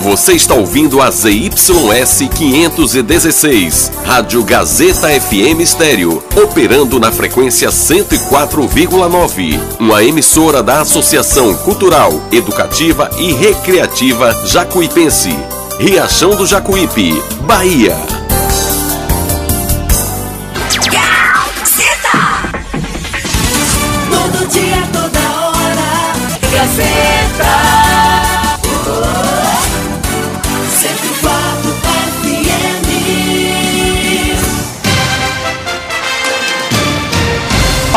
[0.00, 9.60] Você está ouvindo a ZYS 516, Rádio Gazeta FM Estéreo, operando na frequência 104,9.
[9.80, 15.36] Uma emissora da Associação Cultural, Educativa e Recreativa Jacuipense.
[15.80, 18.17] Riachão do Jacuípe, Bahia.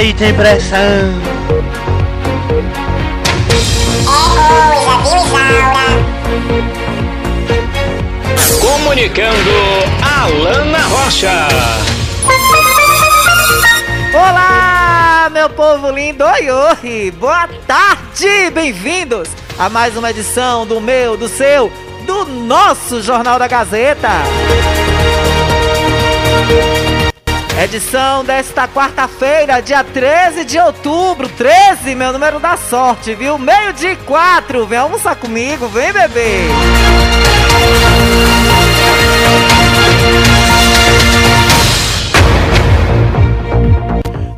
[0.00, 0.78] Aí tem pressão.
[8.62, 9.50] Comunicando
[10.02, 11.48] Alana Rocha.
[14.14, 16.24] Olá, meu povo lindo!
[16.24, 17.10] Oi, oi!
[17.10, 18.50] Boa tarde!
[18.54, 21.70] Bem-vindos a mais uma edição do meu, do seu,
[22.06, 24.08] do nosso Jornal da Gazeta.
[27.58, 31.28] Edição desta quarta-feira, dia 13 de outubro.
[31.28, 33.36] 13, meu número da sorte, viu?
[33.36, 34.66] Meio de quatro.
[34.66, 36.48] Vem almoçar comigo, vem beber.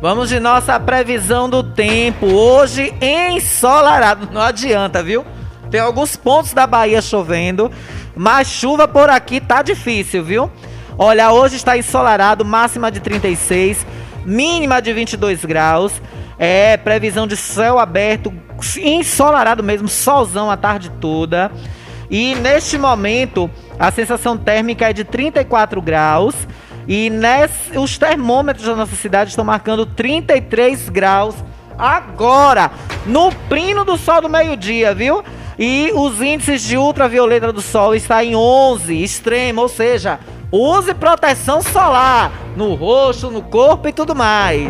[0.01, 2.25] Vamos de nossa previsão do tempo.
[2.25, 4.27] Hoje ensolarado.
[4.33, 5.25] Não adianta, viu?
[5.71, 7.71] Tem alguns pontos da Bahia chovendo,
[8.15, 10.51] mas chuva por aqui tá difícil, viu?
[10.97, 13.85] Olha, hoje está ensolarado, máxima de 36,
[14.25, 15.93] mínima de 22 graus.
[16.37, 18.33] É previsão de céu aberto,
[18.77, 21.51] ensolarado mesmo, solzão a tarde toda.
[22.11, 23.49] E neste momento,
[23.79, 26.35] a sensação térmica é de 34 graus.
[26.87, 31.35] E nesse, os termômetros da nossa cidade estão marcando 33 graus
[31.77, 32.71] agora,
[33.05, 35.23] no prino do sol do meio-dia, viu?
[35.57, 40.19] E os índices de ultravioleta do sol está em 11, extremo, ou seja,
[40.53, 44.69] use proteção solar no rosto, no corpo e tudo mais.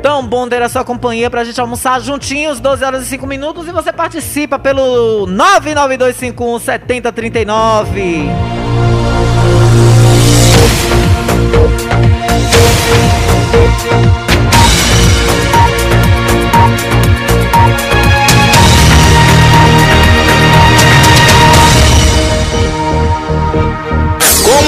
[0.00, 3.66] Tão bom ter a sua companhia pra gente almoçar juntinhos, 12 horas e 5 minutos,
[3.66, 8.30] e você participa pelo 99251 7039.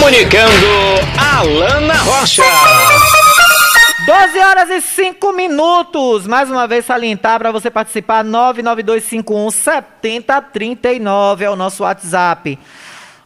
[0.08, 0.66] Comunicando
[1.18, 2.42] Alana Rocha.
[4.06, 6.26] 12 horas e 5 minutos.
[6.26, 12.58] Mais uma vez salientar para você participar 99251 7039 é o nosso WhatsApp.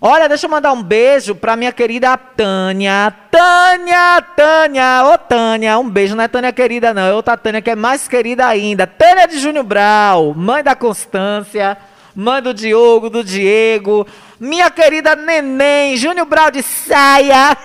[0.01, 3.15] Olha, deixa eu mandar um beijo pra minha querida Tânia.
[3.31, 7.71] Tânia, Tânia, ô Tânia, um beijo, não é Tânia querida não, é outra Tânia que
[7.71, 8.89] é mais querida ainda.
[8.89, 11.79] Tânia de Júnior Brau, mãe da Constância,
[12.15, 14.07] mãe do Diogo, do Diego,
[14.39, 17.57] minha querida Neném, Júnior Brau de saia.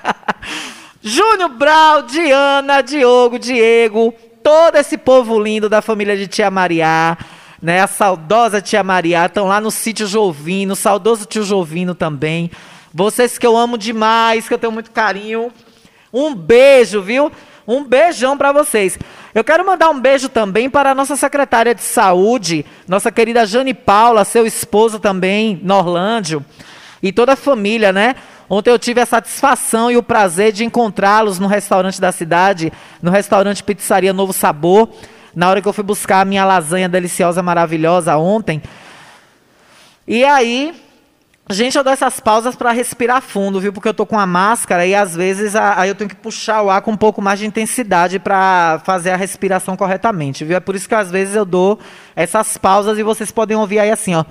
[1.02, 4.12] Júnior Brau, Diana, Diogo, Diego,
[4.42, 7.16] todo esse povo lindo da família de Tia Maria,
[7.62, 7.80] né?
[7.80, 12.50] A saudosa Tia Maria, estão lá no sítio Jovino, saudoso tio Jovino também.
[12.92, 15.52] Vocês que eu amo demais, que eu tenho muito carinho.
[16.12, 17.30] Um beijo, viu?
[17.66, 18.98] Um beijão para vocês.
[19.36, 23.74] Eu quero mandar um beijo também para a nossa secretária de saúde, nossa querida Jane
[23.74, 26.42] Paula, seu esposo também, Norlândio,
[27.02, 28.16] e toda a família, né?
[28.48, 32.72] Ontem eu tive a satisfação e o prazer de encontrá-los no restaurante da cidade,
[33.02, 34.88] no restaurante Pizzaria Novo Sabor,
[35.34, 38.62] na hora que eu fui buscar a minha lasanha deliciosa, maravilhosa ontem.
[40.08, 40.74] E aí,
[41.50, 43.72] gente, eu dou essas pausas para respirar fundo, viu?
[43.72, 46.70] Porque eu tô com a máscara e às vezes aí eu tenho que puxar o
[46.70, 50.56] ar com um pouco mais de intensidade para fazer a respiração corretamente, viu?
[50.56, 51.78] É por isso que às vezes eu dou
[52.14, 54.24] essas pausas e vocês podem ouvir aí assim, ó.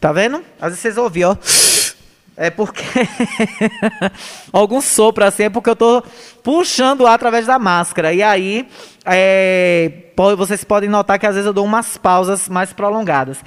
[0.00, 0.42] Tá vendo?
[0.60, 1.36] Às vezes vocês ouvem, ó.
[2.36, 2.84] É porque.
[4.52, 6.02] Algum sopro assim é porque eu tô
[6.42, 8.14] puxando o ar através da máscara.
[8.14, 8.68] E aí,
[9.04, 9.90] é,
[10.36, 13.38] vocês podem notar que às vezes eu dou umas pausas mais prolongadas.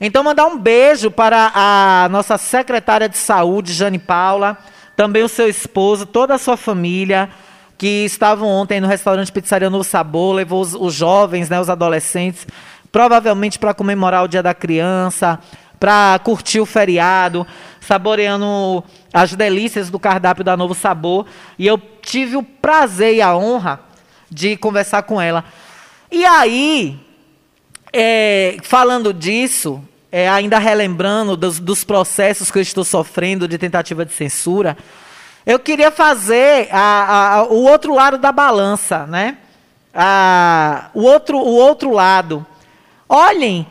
[0.00, 4.58] Então, mandar um beijo para a nossa secretária de saúde, Jane Paula,
[4.96, 7.30] também o seu esposo, toda a sua família,
[7.78, 12.46] que estavam ontem no restaurante Pizzaria Novo Sabor, levou os, os jovens, né, os adolescentes,
[12.90, 15.38] provavelmente para comemorar o Dia da Criança,
[15.78, 17.46] para curtir o feriado,
[17.80, 18.82] saboreando
[19.12, 21.26] as delícias do cardápio da Novo Sabor.
[21.58, 23.80] E eu tive o prazer e a honra
[24.30, 25.44] de conversar com ela.
[26.10, 27.03] E aí,
[27.96, 29.80] é, falando disso,
[30.10, 34.76] é, ainda relembrando dos, dos processos que eu estou sofrendo de tentativa de censura,
[35.46, 39.38] eu queria fazer a- a- o outro lado da balança, né?
[39.94, 42.44] A- o, outro, o outro lado.
[43.08, 43.66] Olhem,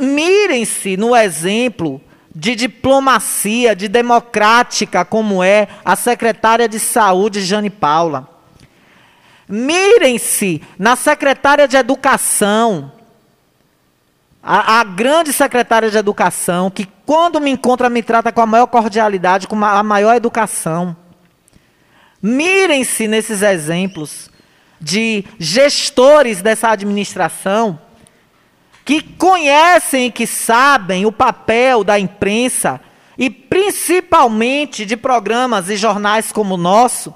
[0.00, 2.00] mirem-se no exemplo
[2.34, 8.28] de diplomacia, de democrática, como é a secretária de saúde, Jane Paula.
[9.48, 12.92] Mirem-se na secretária de educação,
[14.50, 18.66] a, a grande secretária de educação, que quando me encontra me trata com a maior
[18.66, 20.96] cordialidade, com a maior educação.
[22.22, 24.30] Mirem-se nesses exemplos
[24.80, 27.78] de gestores dessa administração
[28.86, 32.80] que conhecem e que sabem o papel da imprensa
[33.18, 37.14] e principalmente de programas e jornais como o nosso,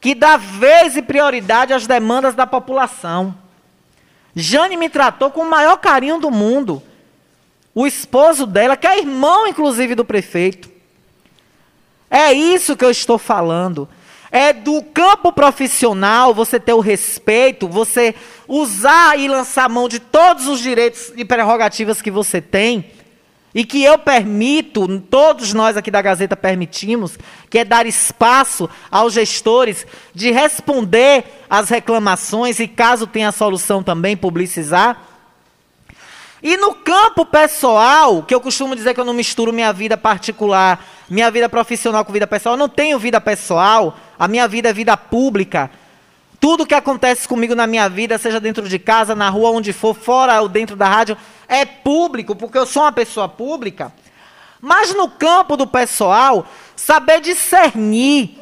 [0.00, 3.34] que dá vez e prioridade às demandas da população.
[4.34, 6.82] Jane me tratou com o maior carinho do mundo.
[7.74, 10.70] O esposo dela, que é irmão, inclusive, do prefeito.
[12.10, 13.88] É isso que eu estou falando.
[14.32, 18.14] É do campo profissional você ter o respeito, você
[18.46, 22.90] usar e lançar mão de todos os direitos e prerrogativas que você tem,
[23.54, 27.18] e que eu permito, todos nós aqui da Gazeta permitimos,
[27.48, 34.16] que é dar espaço aos gestores de responder às reclamações e, caso tenha solução também,
[34.16, 35.02] publicizar.
[36.42, 40.86] E no campo pessoal, que eu costumo dizer que eu não misturo minha vida particular,
[41.08, 44.72] minha vida profissional com vida pessoal, eu não tenho vida pessoal, a minha vida é
[44.72, 45.70] vida pública.
[46.38, 49.94] Tudo que acontece comigo na minha vida, seja dentro de casa, na rua, onde for,
[49.94, 51.14] fora ou dentro da rádio,
[51.50, 53.92] é público, porque eu sou uma pessoa pública.
[54.60, 58.38] Mas no campo do pessoal, saber discernir,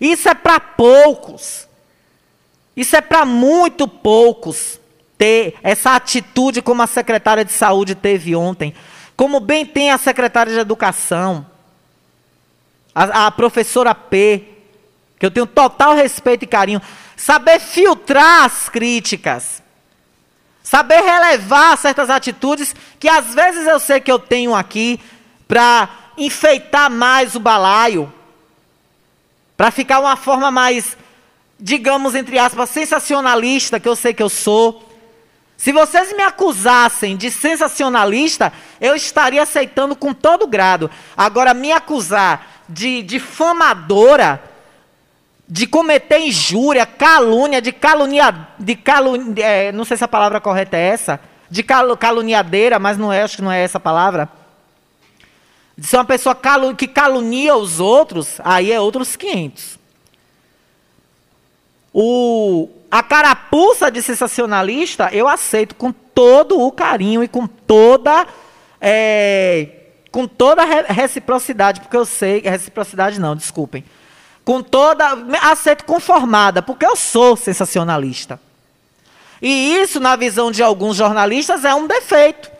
[0.00, 1.66] isso é para poucos.
[2.76, 4.78] Isso é para muito poucos
[5.18, 8.72] ter essa atitude como a secretária de saúde teve ontem,
[9.16, 11.44] como bem tem a secretária de educação,
[12.94, 14.44] a, a professora P,
[15.18, 16.80] que eu tenho total respeito e carinho,
[17.16, 19.60] saber filtrar as críticas,
[20.70, 25.00] saber relevar certas atitudes que às vezes eu sei que eu tenho aqui
[25.46, 25.88] para
[26.18, 28.12] enfeitar mais o balaio,
[29.56, 30.94] para ficar uma forma mais,
[31.58, 34.86] digamos, entre aspas, sensacionalista, que eu sei que eu sou.
[35.56, 40.90] Se vocês me acusassem de sensacionalista, eu estaria aceitando com todo grado.
[41.16, 44.42] Agora, me acusar de difamadora,
[45.48, 50.76] de cometer injúria, calúnia, de calunia, de calun, é, não sei se a palavra correta
[50.76, 51.18] é essa,
[51.50, 54.28] de cal, caluniadeira, mas não é, acho que não é essa a palavra.
[55.76, 59.78] De ser uma pessoa calu, que calunia os outros, aí é outros 500.
[61.94, 68.26] O, a carapuça de sensacionalista eu aceito com todo o carinho e com toda
[68.80, 69.68] é,
[70.10, 73.84] com toda reciprocidade, porque eu sei reciprocidade não, desculpem,
[74.48, 75.04] com toda
[75.42, 78.40] aceito conformada, porque eu sou sensacionalista.
[79.42, 82.50] E isso na visão de alguns jornalistas é um defeito.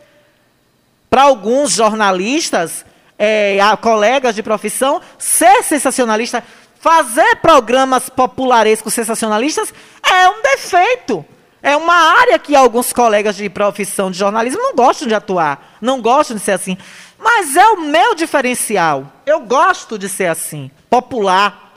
[1.09, 2.85] Para alguns jornalistas,
[3.17, 6.43] é, colegas de profissão, ser sensacionalista,
[6.79, 9.73] fazer programas popularescos sensacionalistas
[10.07, 11.25] é um defeito.
[11.59, 15.99] É uma área que alguns colegas de profissão de jornalismo não gostam de atuar, não
[15.99, 16.77] gostam de ser assim.
[17.17, 19.11] Mas é o meu diferencial.
[19.25, 21.68] Eu gosto de ser assim, popular.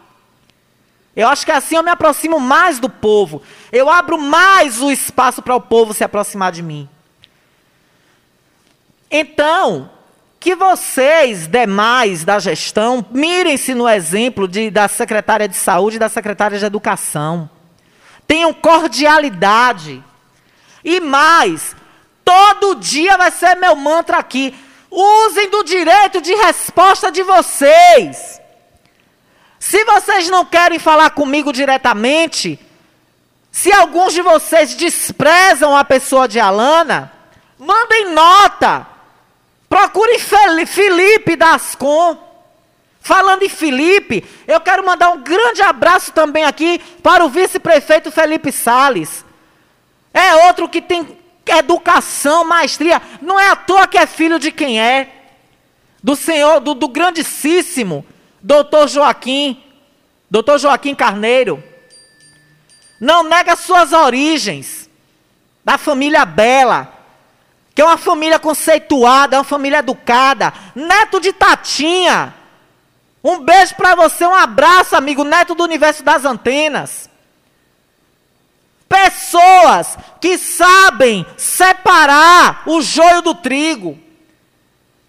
[1.15, 3.43] Eu acho que assim eu me aproximo mais do povo.
[3.71, 6.89] Eu abro mais o espaço para o povo se aproximar de mim.
[9.11, 9.91] Então,
[10.43, 16.09] que vocês, demais da gestão, mirem-se no exemplo de, da secretária de saúde e da
[16.09, 17.49] secretária de educação.
[18.27, 20.03] Tenham cordialidade.
[20.83, 21.77] E mais,
[22.25, 24.53] todo dia vai ser meu mantra aqui.
[24.91, 28.42] Usem do direito de resposta de vocês.
[29.65, 32.59] Se vocês não querem falar comigo diretamente,
[33.53, 37.13] se alguns de vocês desprezam a pessoa de Alana,
[37.57, 38.85] mandem nota.
[39.69, 42.19] Procurem Fel- Felipe Dascon.
[43.01, 48.51] Falando em Felipe, eu quero mandar um grande abraço também aqui para o vice-prefeito Felipe
[48.51, 49.25] Sales.
[50.13, 51.17] É outro que tem
[51.47, 53.01] educação, maestria.
[53.21, 55.09] Não é à toa que é filho de quem é.
[56.03, 58.05] Do senhor, do, do grandíssimo
[58.43, 59.63] doutor Joaquim.
[60.31, 61.63] Doutor Joaquim Carneiro.
[63.01, 64.89] Não nega suas origens.
[65.65, 66.93] Da família Bela.
[67.75, 70.53] Que é uma família conceituada, é uma família educada.
[70.75, 72.35] Neto de Tatinha.
[73.25, 77.09] Um beijo para você, um abraço, amigo, neto do universo das antenas.
[78.89, 83.99] Pessoas que sabem separar o joio do trigo,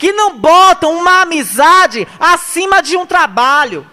[0.03, 3.89] que não botam uma amizade acima de um trabalho.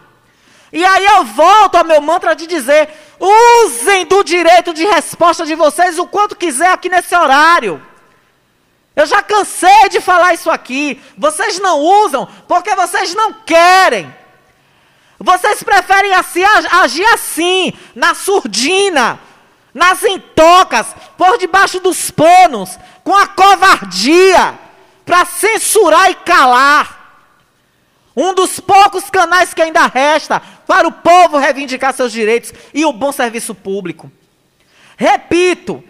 [0.73, 2.89] E aí eu volto ao meu mantra de dizer:
[3.21, 7.81] usem do direito de resposta de vocês o quanto quiser aqui nesse horário.
[8.97, 11.01] Eu já cansei de falar isso aqui.
[11.17, 14.13] Vocês não usam porque vocês não querem.
[15.17, 16.43] Vocês preferem assim,
[16.83, 19.21] agir assim, na surdina,
[19.73, 24.59] nas intocas, por debaixo dos panos, com a covardia,
[25.11, 27.01] para censurar e calar.
[28.17, 32.93] Um dos poucos canais que ainda resta para o povo reivindicar seus direitos e o
[32.93, 34.09] bom serviço público.
[34.97, 35.83] Repito,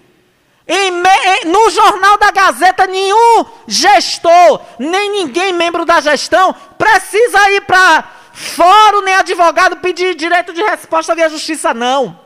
[1.45, 9.03] no Jornal da Gazeta, nenhum gestor, nem ninguém membro da gestão, precisa ir para fórum,
[9.03, 12.19] nem advogado pedir direito de resposta via justiça, não.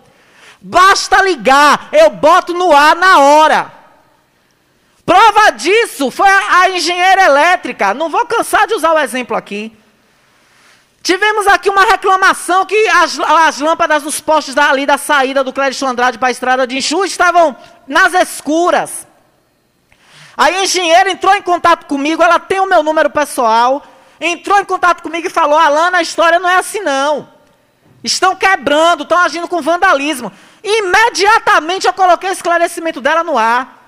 [0.60, 3.83] Basta ligar, eu boto no ar na hora.
[5.04, 7.92] Prova disso foi a, a engenheira elétrica.
[7.92, 9.76] Não vou cansar de usar o exemplo aqui.
[11.02, 15.84] Tivemos aqui uma reclamação que as, as lâmpadas dos postes ali da saída do Clédito
[15.84, 17.54] Andrade para a estrada de Enxu estavam
[17.86, 19.06] nas escuras.
[20.34, 23.84] A engenheira entrou em contato comigo, ela tem o meu número pessoal,
[24.18, 27.28] entrou em contato comigo e falou: Alana, a história não é assim não.
[28.02, 30.32] Estão quebrando, estão agindo com vandalismo.
[30.62, 33.83] Imediatamente eu coloquei o esclarecimento dela no ar.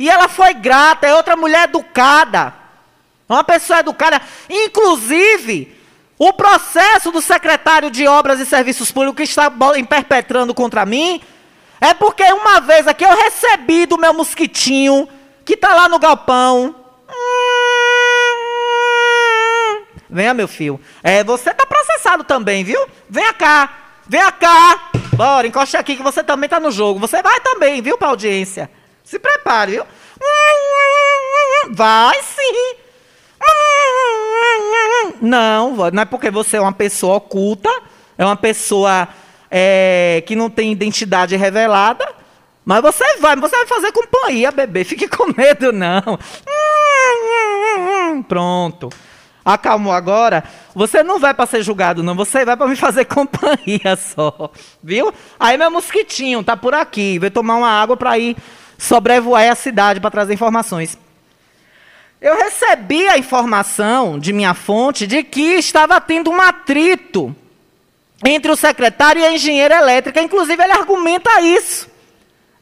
[0.00, 2.54] E ela foi grata, é outra mulher educada.
[3.28, 4.18] Uma pessoa educada.
[4.48, 5.76] Inclusive,
[6.18, 9.52] o processo do secretário de Obras e Serviços Públicos que está
[9.86, 11.20] perpetrando contra mim
[11.78, 15.06] é porque uma vez aqui eu recebi do meu mosquitinho,
[15.44, 16.74] que está lá no galpão.
[20.08, 20.80] Venha, meu filho.
[21.02, 22.88] É, você está processado também, viu?
[23.06, 23.70] Venha cá.
[24.08, 24.92] Venha cá.
[25.12, 26.98] Bora, encoste aqui que você também está no jogo.
[26.98, 28.70] Você vai também, viu, para audiência.
[29.10, 29.84] Se prepare, viu?
[31.72, 32.76] Vai sim.
[35.20, 37.68] Não, não é porque você é uma pessoa oculta,
[38.16, 39.08] é uma pessoa
[39.50, 42.06] é, que não tem identidade revelada,
[42.64, 44.84] mas você vai, você vai fazer companhia, bebê.
[44.84, 46.16] Fique com medo, não.
[48.28, 48.90] Pronto.
[49.44, 50.44] Acalmou agora?
[50.72, 52.14] Você não vai para ser julgado, não.
[52.14, 54.52] Você vai para me fazer companhia só.
[54.80, 55.12] Viu?
[55.40, 57.18] Aí meu mosquitinho tá por aqui.
[57.18, 58.36] Vai tomar uma água para ir
[58.80, 60.96] sobrevoar a cidade para trazer informações.
[62.18, 67.36] Eu recebi a informação de minha fonte de que estava tendo um atrito
[68.24, 70.22] entre o secretário e a engenheira elétrica.
[70.22, 71.88] Inclusive, ele argumenta isso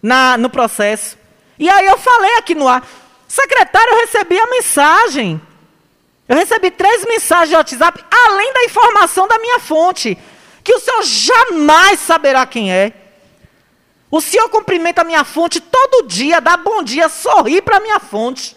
[0.03, 1.17] na, no processo.
[1.57, 2.85] E aí eu falei aqui no ar,
[3.29, 5.41] secretário, eu recebi a mensagem.
[6.29, 10.19] Eu recebi três mensagens de WhatsApp, além da informação da minha fonte,
[10.65, 12.93] que o senhor jamais saberá quem é.
[14.11, 18.01] O senhor cumprimenta a minha fonte todo dia, dá bom dia, sorri para a minha
[18.01, 18.57] fonte.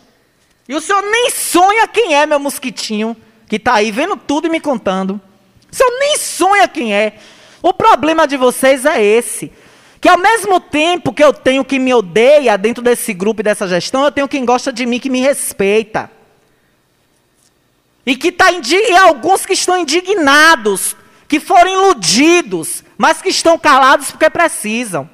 [0.68, 3.16] E o senhor nem sonha quem é meu mosquitinho,
[3.48, 5.20] que está aí vendo tudo e me contando.
[5.72, 7.18] O senhor nem sonha quem é.
[7.62, 9.52] O problema de vocês é esse.
[10.00, 13.68] Que ao mesmo tempo que eu tenho quem me odeia dentro desse grupo e dessa
[13.68, 16.10] gestão, eu tenho quem gosta de mim, que me respeita.
[18.06, 20.96] E que tá e alguns que estão indignados,
[21.28, 25.08] que foram iludidos, mas que estão calados porque precisam.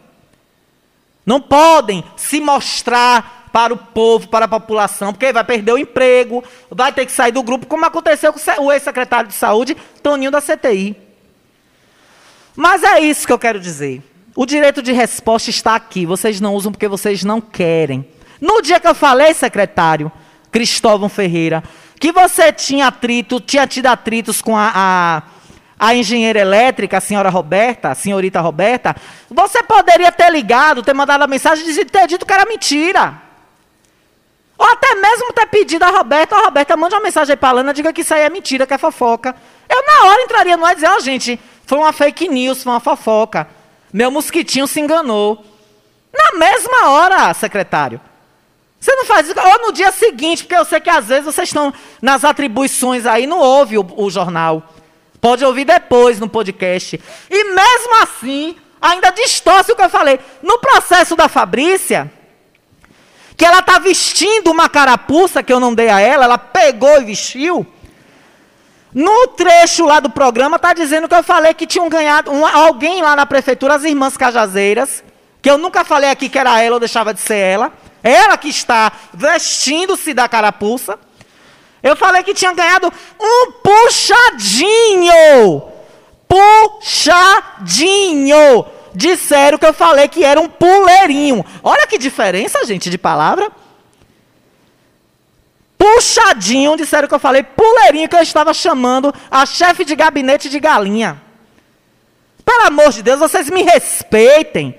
[1.27, 6.41] Não podem se mostrar para o povo, para a população, porque vai perder o emprego,
[6.72, 10.41] vai ter que sair do grupo, como aconteceu com o ex-secretário de saúde, Toninho da
[10.41, 10.96] CTI.
[12.55, 14.01] Mas é isso que eu quero dizer.
[14.34, 16.05] O direito de resposta está aqui.
[16.05, 18.07] Vocês não usam porque vocês não querem.
[18.39, 20.12] No dia que eu falei, secretário
[20.50, 21.62] Cristóvão Ferreira,
[22.00, 25.24] que você tinha atrito, tinha tido atritos com a, a,
[25.79, 28.96] a engenheira elétrica, a senhora Roberta, a senhorita Roberta,
[29.29, 33.22] você poderia ter ligado, ter mandado a mensagem e ter dito que era mentira.
[34.57, 37.74] Ou até mesmo ter pedido a Roberta, a Roberta, mande uma mensagem aí pra Lana,
[37.74, 39.36] diga que isso aí é mentira, que é fofoca.
[39.69, 42.63] Eu na hora entraria no ar e dizer, ó oh, gente, foi uma fake news,
[42.63, 43.48] foi uma fofoca.
[43.93, 45.46] Meu mosquitinho se enganou.
[46.12, 48.01] Na mesma hora, secretário.
[48.79, 49.39] Você não faz isso.
[49.39, 53.27] Ou no dia seguinte, porque eu sei que às vezes vocês estão nas atribuições aí,
[53.27, 54.63] não ouve o, o jornal.
[55.27, 56.98] Pode ouvir depois no podcast.
[57.29, 60.22] E mesmo assim, ainda distorce o que eu falei.
[60.41, 62.10] No processo da Fabrícia,
[63.36, 67.03] que ela está vestindo uma carapuça que eu não dei a ela, ela pegou e
[67.03, 67.67] vestiu.
[68.93, 73.01] No trecho lá do programa está dizendo que eu falei que tinham ganhado um- alguém
[73.01, 75.03] lá na prefeitura, as irmãs Cajazeiras,
[75.41, 77.74] que eu nunca falei aqui que era ela ou deixava de ser ela.
[78.01, 80.98] Ela que está vestindo-se da carapuça.
[81.81, 85.12] Eu falei que tinha ganhado um puxadinho.
[86.27, 87.96] Puxadinho.
[88.93, 91.46] Disseram que eu falei que era um puleirinho.
[91.63, 93.51] Olha que diferença, gente, de palavra.
[95.77, 100.60] Puxadinho, disseram que eu falei puleirinho, que eu estava chamando a chefe de gabinete de
[100.60, 101.22] galinha.
[102.43, 104.75] Pelo amor de Deus, vocês me respeitem.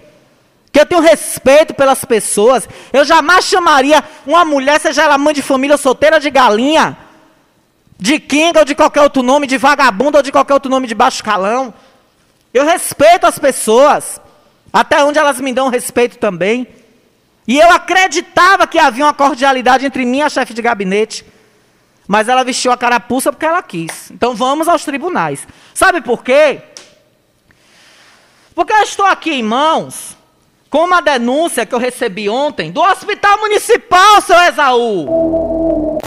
[0.78, 2.68] Que eu tenho respeito pelas pessoas.
[2.92, 6.97] Eu jamais chamaria uma mulher, seja ela mãe de família solteira, de galinha,
[7.99, 10.94] de kinga ou de qualquer outro nome, de vagabunda ou de qualquer outro nome de
[10.94, 11.75] baixo calão.
[12.54, 14.20] Eu respeito as pessoas.
[14.73, 16.68] Até onde elas me dão respeito também.
[17.44, 21.25] E eu acreditava que havia uma cordialidade entre mim e a chefe de gabinete.
[22.06, 24.12] Mas ela vestiu a carapuça porque ela quis.
[24.12, 25.44] Então vamos aos tribunais.
[25.75, 26.62] Sabe por quê?
[28.54, 29.42] Porque eu estou aqui em
[30.68, 35.98] mãos com uma denúncia que eu recebi ontem do Hospital Municipal, seu Esaú.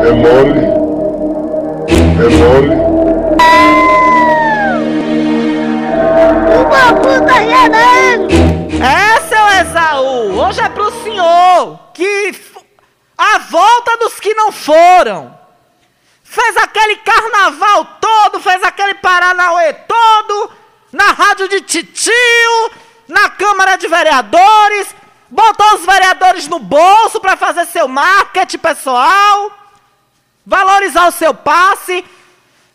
[0.00, 0.60] É mole.
[2.18, 2.88] É mole.
[8.80, 12.40] É, seu Esaú, hoje é pro senhor que
[13.18, 15.36] a volta dos que não foram.
[16.22, 20.52] Fez aquele carnaval todo, fez aquele Paranauê todo,
[20.92, 22.70] na rádio de titio,
[23.08, 24.94] na Câmara de Vereadores,
[25.28, 29.50] botou os vereadores no bolso para fazer seu marketing pessoal,
[30.46, 32.04] valorizar o seu passe.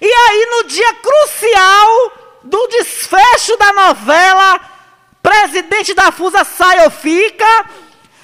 [0.01, 2.11] E aí, no dia crucial
[2.43, 4.59] do desfecho da novela,
[5.21, 7.65] presidente da Fusa sai ou fica,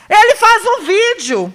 [0.10, 1.54] ele faz um vídeo,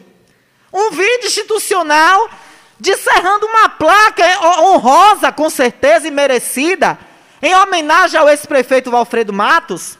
[0.72, 2.30] um vídeo institucional,
[2.78, 4.24] descerrando uma placa
[4.60, 6.98] honrosa, com certeza, e merecida,
[7.42, 9.98] em homenagem ao ex-prefeito Valfredo Matos,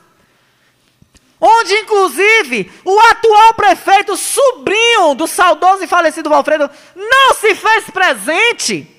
[1.40, 8.94] onde, inclusive, o atual prefeito, sobrinho do saudoso e falecido Valfredo, não se fez presente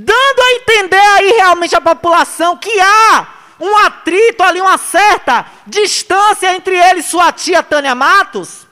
[0.00, 6.54] dando a entender aí realmente à população que há um atrito ali, uma certa distância
[6.54, 8.66] entre ele e sua tia Tânia Matos.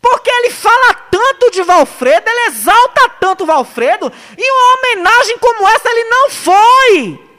[0.00, 5.88] Porque ele fala tanto de Valfredo, ele exalta tanto Valfredo, e uma homenagem como essa
[5.88, 7.30] ele não foi.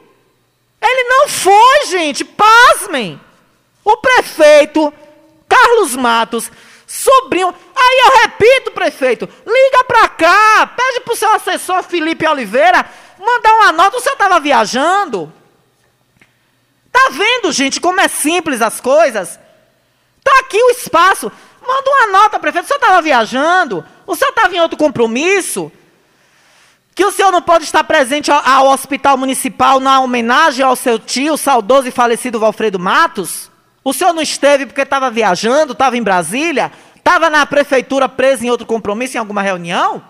[0.81, 3.19] Ele não foi, gente, pasmem.
[3.83, 4.93] O prefeito
[5.49, 6.51] Carlos Matos,
[6.85, 7.53] sobrinho.
[7.75, 12.85] Aí eu repito, prefeito, liga pra cá, pede pro seu assessor Felipe Oliveira
[13.21, 13.97] mandar uma nota.
[13.97, 15.31] O senhor estava viajando?
[16.91, 19.39] Tá vendo, gente, como é simples as coisas?
[20.23, 21.31] Tá aqui o espaço.
[21.65, 22.65] Manda uma nota, prefeito.
[22.65, 23.85] O senhor estava viajando?
[24.05, 25.71] O senhor estava em outro compromisso?
[26.93, 31.37] Que o senhor não pode estar presente ao, hospital municipal na homenagem ao seu tio,
[31.37, 33.49] saudoso e falecido Valfredo Matos?
[33.83, 36.71] O senhor não esteve porque estava viajando, estava em Brasília?
[36.95, 40.03] Estava na prefeitura preso em outro compromisso, em alguma reunião?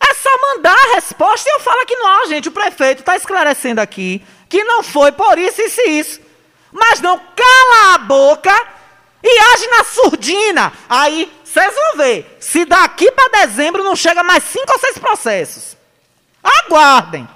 [0.00, 2.48] É só mandar a resposta e eu falo que não, gente.
[2.48, 6.20] O prefeito está esclarecendo aqui que não foi por isso, e isso.
[6.70, 8.54] Mas não, cala a boca
[9.22, 10.70] e age na surdina.
[10.86, 12.36] Aí vocês vão ver.
[12.38, 15.74] Se daqui para dezembro não chega mais cinco ou seis processos.
[16.44, 17.26] Aguardem.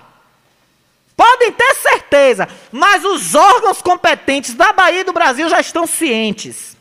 [1.16, 6.76] Podem ter certeza, mas os órgãos competentes da Bahia e do Brasil já estão cientes.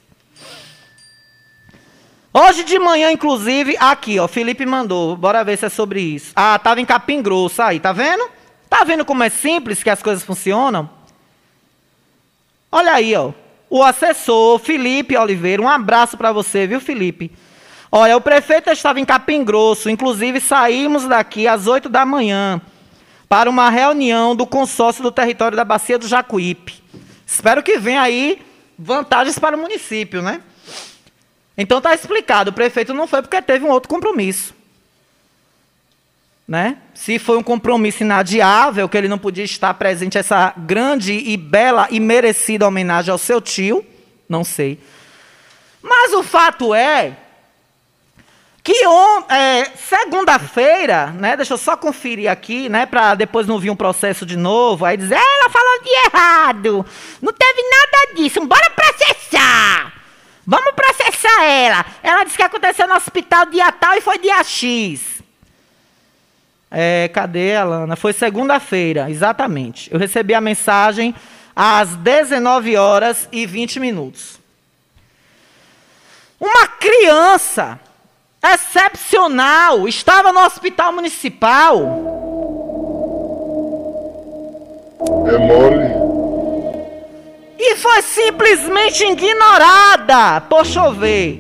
[2.34, 6.34] Hoje de manhã, inclusive, aqui, ó, Felipe mandou, bora ver se é sobre isso.
[6.36, 8.36] Ah, tava em Capim Grosso aí, tá vendo?
[8.78, 10.90] Tá vendo como é simples que as coisas funcionam?
[12.70, 13.32] Olha aí, ó.
[13.70, 17.32] O assessor Felipe Oliveira, um abraço para você, viu, Felipe?
[17.90, 22.62] Olha, o prefeito estava em Capim Grosso, inclusive saímos daqui às 8 da manhã
[23.30, 26.84] para uma reunião do consórcio do território da Bacia do Jacuípe.
[27.26, 28.42] Espero que venha aí
[28.78, 30.42] vantagens para o município, né?
[31.58, 34.54] Então tá explicado, o prefeito não foi porque teve um outro compromisso.
[36.48, 36.78] Né?
[36.94, 41.88] Se foi um compromisso inadiável, que ele não podia estar presente essa grande e bela
[41.90, 43.84] e merecida homenagem ao seu tio,
[44.30, 44.80] não sei.
[45.82, 47.18] Mas o fato é
[48.66, 48.74] que
[49.30, 51.36] é, segunda-feira, né?
[51.36, 52.88] Deixa eu só conferir aqui, né?
[52.88, 54.84] Para depois não vir um processo de novo.
[54.86, 56.86] Aí dizer, "Ah, ela falou de errado.
[57.22, 58.44] Não teve nada disso.
[58.48, 59.94] Bora processar.
[60.48, 61.86] Vamos processar ela.
[62.02, 65.15] Ela disse que aconteceu no hospital dia tal e foi dia X.
[66.78, 67.96] É, cadê, Alana?
[67.96, 69.90] Foi segunda-feira, exatamente.
[69.94, 71.16] Eu recebi a mensagem
[71.56, 74.38] às 19 horas e 20 minutos.
[76.38, 77.80] Uma criança
[78.44, 81.80] excepcional estava no hospital municipal.
[85.30, 85.96] É mole.
[87.58, 91.40] E foi simplesmente ignorada por chover.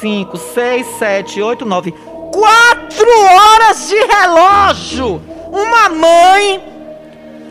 [0.00, 2.11] 5, 6, 7, 8, 9.
[2.32, 5.22] Quatro horas de relógio.
[5.52, 6.72] Uma mãe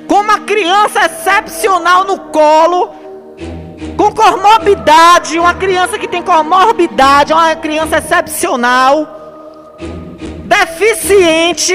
[0.07, 2.89] com uma criança excepcional no colo,
[3.95, 9.07] com comorbidade, uma criança que tem comorbidade, uma criança excepcional,
[10.45, 11.73] deficiente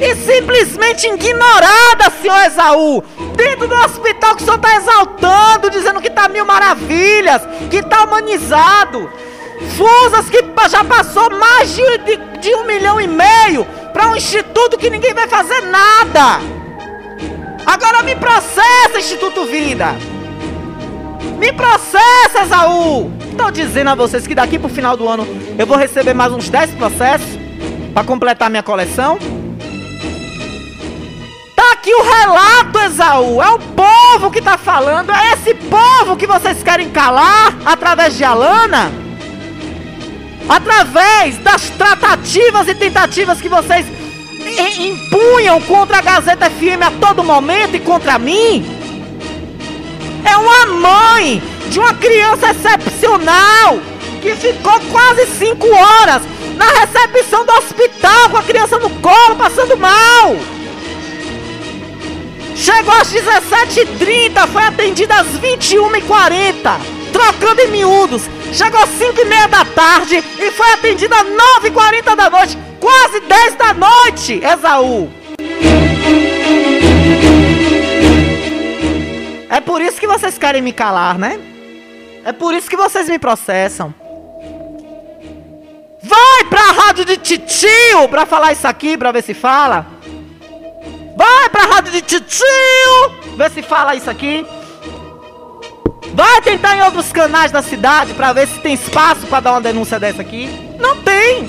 [0.00, 3.02] e simplesmente ignorada, senhor Esaú,
[3.34, 8.04] dentro do hospital que o senhor está exaltando, dizendo que está mil maravilhas, que está
[8.04, 9.10] humanizado.
[9.78, 14.76] Fusas que já passou mais de, de, de um milhão e meio para um instituto
[14.76, 16.40] que ninguém vai fazer nada.
[17.64, 19.94] Agora me processa, Instituto Vida.
[21.38, 23.12] Me processa, Esaú.
[23.30, 25.24] Estou dizendo a vocês que daqui pro final do ano
[25.56, 27.38] eu vou receber mais uns 10 processos
[27.94, 29.16] para completar minha coleção.
[31.54, 33.40] Tá aqui o relato, Esaú.
[33.40, 35.12] É o povo que tá falando.
[35.12, 39.06] É esse povo que vocês querem calar através de Alana?
[40.48, 43.84] Através das tratativas e tentativas que vocês
[44.78, 48.64] impunham contra a Gazeta FM a todo momento e contra mim?
[50.24, 53.78] É uma mãe de uma criança excepcional
[54.22, 56.22] que ficou quase cinco horas
[56.56, 60.36] na recepção do hospital com a criança no colo, passando mal.
[62.56, 66.80] Chegou às 17h30, foi atendida às 21h40,
[67.12, 68.22] trocando em miúdos.
[68.52, 71.26] Chegou às 5h30 da tarde e foi atendida às
[71.62, 75.10] 9h40 da noite, quase 10 da noite, Esaú.
[79.50, 81.38] É por isso que vocês querem me calar, né?
[82.24, 83.94] É por isso que vocês me processam.
[86.02, 89.86] Vai pra rádio de titio pra falar isso aqui, pra ver se fala.
[91.16, 94.46] Vai pra rádio de titio, ver se fala isso aqui.
[96.18, 99.60] Vai tentar em outros canais da cidade pra ver se tem espaço pra dar uma
[99.60, 100.50] denúncia dessa aqui.
[100.76, 101.48] Não tem.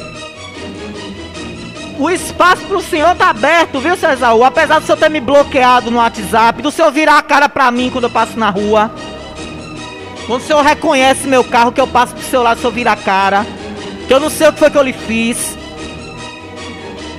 [1.98, 4.44] O espaço pro senhor tá aberto, viu, seu Esaú?
[4.44, 7.90] Apesar do senhor ter me bloqueado no WhatsApp, do senhor virar a cara pra mim
[7.90, 8.92] quando eu passo na rua.
[10.28, 12.92] Quando o senhor reconhece meu carro que eu passo pro seu lado, o senhor vira
[12.92, 13.48] a cara.
[14.08, 15.58] Que eu não sei o que foi que eu lhe fiz.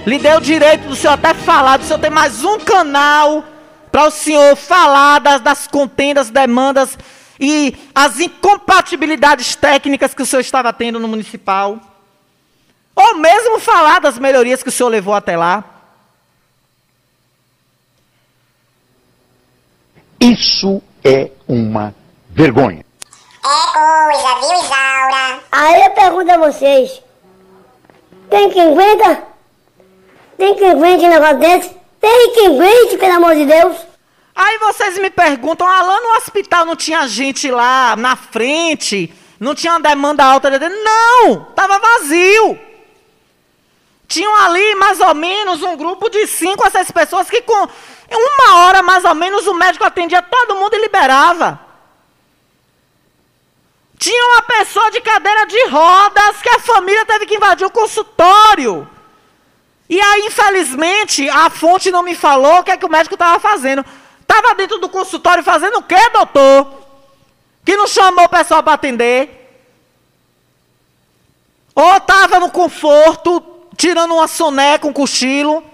[0.06, 3.42] Lhe dei o direito do senhor até falar, do senhor ter mais um canal
[3.90, 6.96] para o senhor falar das, das contendas, demandas
[7.40, 11.80] e as incompatibilidades técnicas que o senhor estava tendo no municipal.
[12.94, 15.64] Ou mesmo falar das melhorias que o senhor levou até lá.
[20.20, 21.94] Isso é uma
[22.28, 22.84] vergonha.
[23.42, 25.40] É coisa, viu, Isaura?
[25.50, 27.02] Aí eu pergunto a vocês:
[28.28, 29.22] tem quem aguenta?
[30.36, 31.74] Tem quem aguente um negócio desse?
[31.98, 33.89] Tem quem aguente, pelo amor de Deus?
[34.42, 39.12] Aí vocês me perguntam, Alan, no hospital não tinha gente lá na frente?
[39.38, 40.48] Não tinha uma demanda alta?
[40.50, 41.44] Não!
[41.54, 42.58] Tava vazio!
[44.08, 47.68] Tinham ali mais ou menos um grupo de cinco a seis pessoas que com
[48.10, 51.60] uma hora mais ou menos o médico atendia todo mundo e liberava.
[53.98, 58.88] Tinha uma pessoa de cadeira de rodas que a família teve que invadir o consultório.
[59.86, 63.38] E aí, infelizmente, a fonte não me falou o que é que o médico estava
[63.38, 63.84] fazendo.
[64.30, 66.72] Estava dentro do consultório fazendo o quê, doutor?
[67.64, 69.28] Que não chamou o pessoal para atender?
[71.74, 73.42] Ou estava no conforto,
[73.76, 75.64] tirando uma soneca, um cochilo?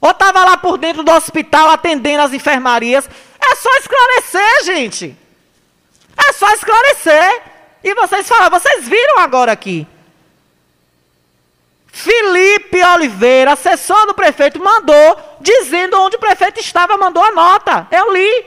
[0.00, 3.08] Ou estava lá por dentro do hospital atendendo as enfermarias?
[3.40, 5.16] É só esclarecer, gente.
[6.16, 7.42] É só esclarecer.
[7.84, 9.86] E vocês falam, vocês viram agora aqui.
[11.96, 17.86] Felipe Oliveira, assessor do prefeito, mandou, dizendo onde o prefeito estava, mandou a nota.
[17.88, 18.46] Eu li.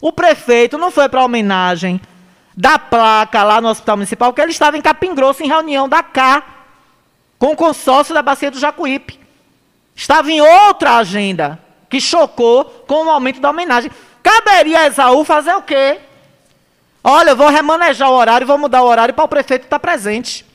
[0.00, 2.00] O prefeito não foi para a homenagem
[2.56, 6.02] da placa lá no Hospital Municipal, porque ele estava em Capim Grosso, em reunião da
[6.02, 6.42] CA,
[7.38, 9.20] com o consórcio da Bacia do Jacuípe.
[9.94, 13.92] Estava em outra agenda, que chocou com o aumento da homenagem.
[14.20, 16.00] Caberia a Esaú fazer o quê?
[17.04, 20.49] Olha, eu vou remanejar o horário, vou mudar o horário para o prefeito estar presente.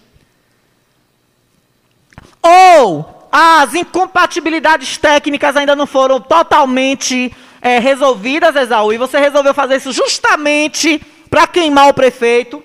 [2.46, 9.78] Ou as incompatibilidades técnicas ainda não foram totalmente é, resolvidas, Exaú, e você resolveu fazer
[9.78, 12.64] isso justamente para queimar o prefeito?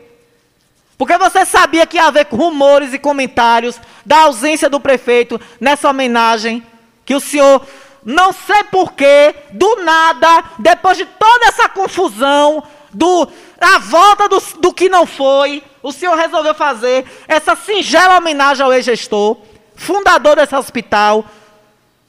[0.98, 6.62] Porque você sabia que ia haver rumores e comentários da ausência do prefeito nessa homenagem,
[7.06, 7.66] que o senhor,
[8.04, 12.62] não sei porquê, do nada, depois de toda essa confusão,
[12.92, 13.26] do
[13.58, 18.72] a volta do, do que não foi, o senhor resolveu fazer essa singela homenagem ao
[18.72, 19.38] ex-gestor,
[19.80, 21.24] fundador desse hospital,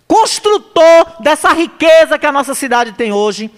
[0.06, 3.50] construtor dessa riqueza que a nossa cidade tem hoje,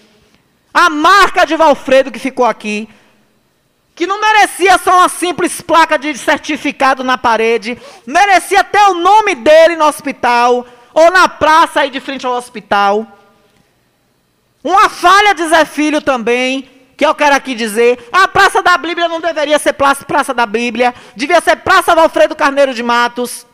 [0.72, 2.88] a marca de Valfredo que ficou aqui,
[3.92, 9.34] que não merecia só uma simples placa de certificado na parede, merecia ter o nome
[9.34, 13.06] dele no hospital, ou na praça aí de frente ao hospital.
[14.62, 19.08] Uma falha de Zé Filho também, que eu quero aqui dizer, a Praça da Bíblia
[19.08, 23.44] não deveria ser Praça, praça da Bíblia, devia ser Praça Valfredo Carneiro de Matos,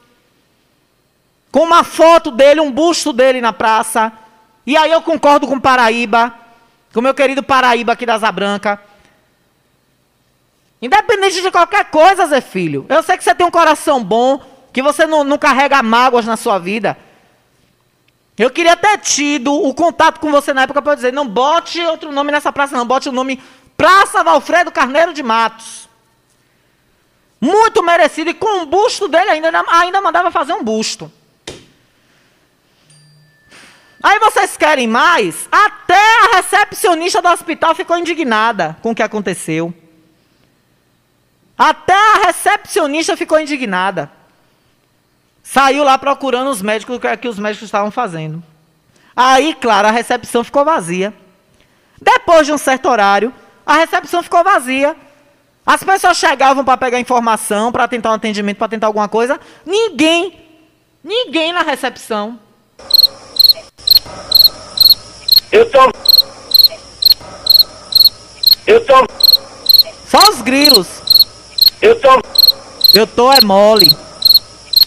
[1.51, 4.13] com uma foto dele, um busto dele na praça.
[4.67, 6.35] E aí eu concordo com Paraíba,
[6.93, 8.81] com meu querido Paraíba aqui da Asa Branca.
[10.81, 12.87] Independente de qualquer coisa, Zé Filho.
[12.89, 14.41] Eu sei que você tem um coração bom,
[14.73, 16.97] que você não, não carrega mágoas na sua vida.
[18.39, 22.11] Eu queria ter tido o contato com você na época para dizer, não bote outro
[22.11, 23.43] nome nessa praça, não, bote o nome
[23.77, 25.89] Praça Valfredo Carneiro de Matos.
[27.39, 31.11] Muito merecido, e com o busto dele ainda, ainda mandava fazer um busto.
[34.03, 35.47] Aí vocês querem mais?
[35.53, 39.75] Até a recepcionista do hospital ficou indignada com o que aconteceu.
[41.57, 44.11] Até a recepcionista ficou indignada.
[45.43, 48.43] Saiu lá procurando os médicos, o que, é os médicos estavam fazendo.
[49.15, 51.13] Aí, claro, a recepção ficou vazia.
[52.01, 53.35] Depois de um certo horário,
[53.67, 54.97] a recepção ficou vazia.
[55.67, 59.39] As pessoas chegavam para pegar informação, para tentar um atendimento, para tentar alguma coisa.
[59.67, 60.41] Ninguém,
[61.05, 62.39] ninguém na recepção.
[65.53, 65.93] Eu tô.
[68.67, 68.95] Eu tô.
[70.09, 70.87] Só os grilos.
[71.83, 72.09] Eu tô.
[72.95, 73.97] Eu tô é mole.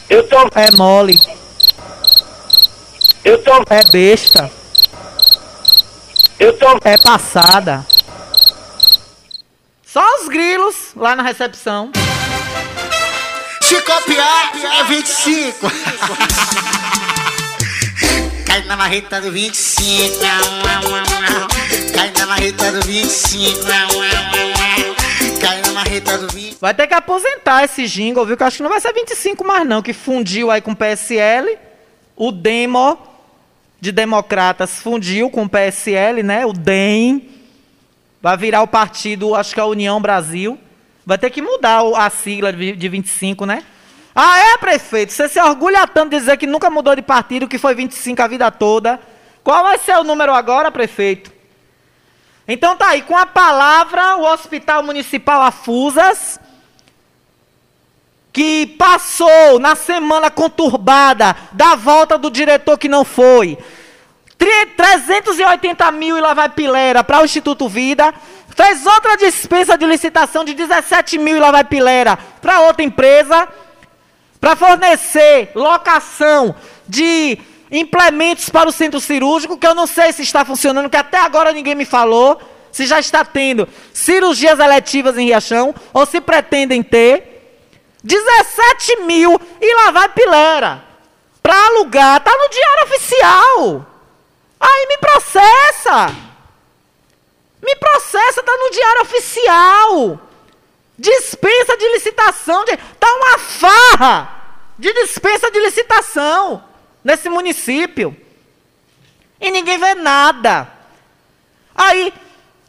[0.10, 0.38] Eu tô.
[0.56, 1.20] É mole.
[3.26, 3.52] Eu tô.
[3.70, 4.50] É besta.
[6.40, 6.80] Eu tô.
[6.84, 7.86] É passada.
[9.86, 11.92] Só os grilos lá na recepção.
[13.62, 15.72] Se copiar é 25.
[18.54, 20.20] Cai na marreta do 25.
[21.92, 23.60] Cai na marreta do 25.
[25.42, 26.58] Cai na marreta do 25.
[26.62, 28.38] Vai ter que aposentar esse jingle, viu?
[28.38, 30.76] Que eu acho que não vai ser 25 mais não, que fundiu aí com o
[30.76, 31.58] PSL.
[32.16, 32.96] O Demo
[33.82, 36.46] de Democratas fundiu com o PSL, né?
[36.46, 37.28] O DEM.
[38.22, 40.60] Vai virar o partido, acho que é a União Brasil.
[41.04, 43.64] Vai ter que mudar a sigla de 25, né?
[44.16, 45.12] Ah, é, prefeito?
[45.12, 48.28] Você se orgulha tanto de dizer que nunca mudou de partido, que foi 25 a
[48.28, 49.00] vida toda.
[49.44, 51.32] Qual vai ser o número agora, prefeito?
[52.48, 56.40] Então tá aí, com a palavra, o Hospital Municipal Afusas,
[58.32, 63.58] que passou na semana conturbada da volta do diretor que não foi.
[64.38, 68.14] Tre- 380 mil e lá vai pilera para o Instituto Vida.
[68.56, 73.48] Fez outra dispensa de licitação de 17 mil e lá vai pilera para outra empresa.
[74.44, 76.54] Para fornecer locação
[76.86, 77.38] de
[77.72, 81.54] implementos para o centro cirúrgico, que eu não sei se está funcionando, que até agora
[81.54, 82.42] ninguém me falou.
[82.70, 87.64] Se já está tendo cirurgias eletivas em Riachão, ou se pretendem ter.
[88.04, 90.84] 17 mil e lá vai pilera.
[91.42, 93.88] Para alugar, tá no diário oficial.
[94.60, 96.16] Aí me processa.
[97.62, 100.20] Me processa, tá no diário oficial.
[100.98, 102.64] Dispensa de licitação.
[102.66, 104.44] De, tá uma farra
[104.78, 106.64] de dispensa de licitação
[107.04, 108.16] nesse município.
[109.40, 110.68] E ninguém vê nada.
[111.76, 112.14] Aí,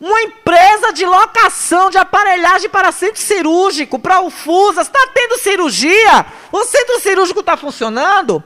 [0.00, 6.26] uma empresa de locação de aparelhagem para centro cirúrgico, para o FUSAS, está tendo cirurgia?
[6.50, 8.42] O centro cirúrgico está funcionando?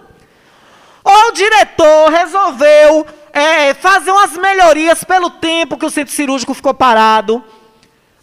[1.02, 6.74] Ou o diretor resolveu é, fazer umas melhorias pelo tempo que o centro cirúrgico ficou
[6.74, 7.42] parado,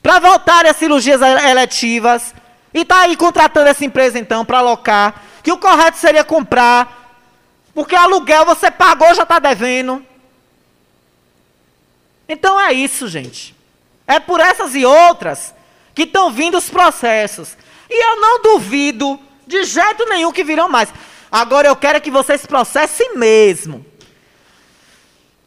[0.06, 2.32] para voltarem as cirurgias eletivas,
[2.72, 7.24] e está aí contratando essa empresa então para alocar, que o correto seria comprar,
[7.74, 10.06] porque aluguel você pagou, já está devendo.
[12.30, 13.56] Então é isso, gente.
[14.06, 15.56] É por essas e outras
[15.96, 17.58] que estão vindo os processos.
[17.89, 20.94] E eu não duvido de jeito nenhum que virão mais.
[21.32, 23.84] Agora eu quero que vocês processem mesmo.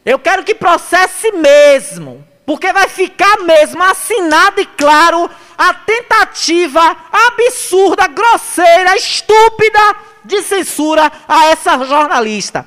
[0.05, 2.27] Eu quero que processe mesmo.
[2.49, 11.45] Porque vai ficar mesmo assinado e claro a tentativa absurda, grosseira, estúpida de censura a
[11.49, 12.67] essa jornalista.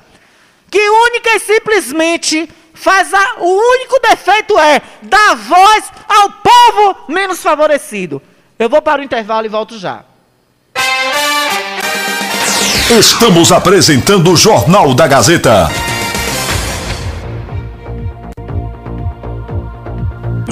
[0.70, 7.42] Que única e simplesmente faz a, o único defeito é dar voz ao povo menos
[7.42, 8.22] favorecido.
[8.56, 10.04] Eu vou para o intervalo e volto já.
[12.88, 15.68] Estamos apresentando o Jornal da Gazeta.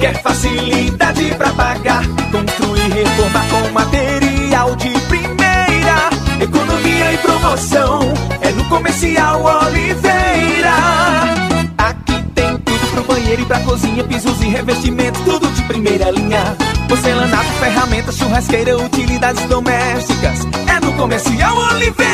[0.00, 2.02] Quer facilidade pra pagar.
[2.32, 6.08] Construir, reformar com material de primeira.
[6.40, 8.00] Economia e promoção.
[8.40, 10.99] É no Comercial Oliveira.
[13.30, 14.02] Banheiro e pra cozinha.
[14.04, 16.56] Pisos e revestimentos, tudo de primeira linha.
[16.88, 20.40] Porcelanato, ferramentas, churrasqueira, utilidades domésticas.
[20.66, 22.10] É no Comercial Oliveira.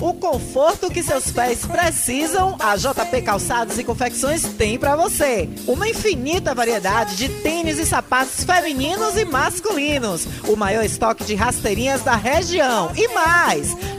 [0.00, 5.48] O conforto que seus pés precisam, a JP Calçados e Confecções tem pra você.
[5.66, 10.26] Uma infinita variedade de tênis e sapatos femininos e masculinos.
[10.48, 12.90] O maior estoque de rasteirinhas da região.
[12.96, 13.76] E mais,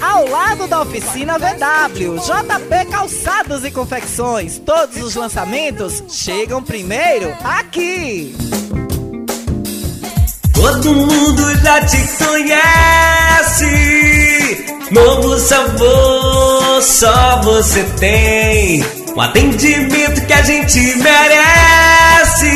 [0.00, 2.16] ao lado da oficina VW.
[2.18, 4.58] JP Calçados e Confecções.
[4.58, 8.34] Todos os lançamentos chegam primeiro aqui.
[10.54, 13.66] Todo mundo já te conhece.
[14.90, 18.84] Novo sabor, só você tem.
[19.16, 22.50] Um atendimento que a gente merece.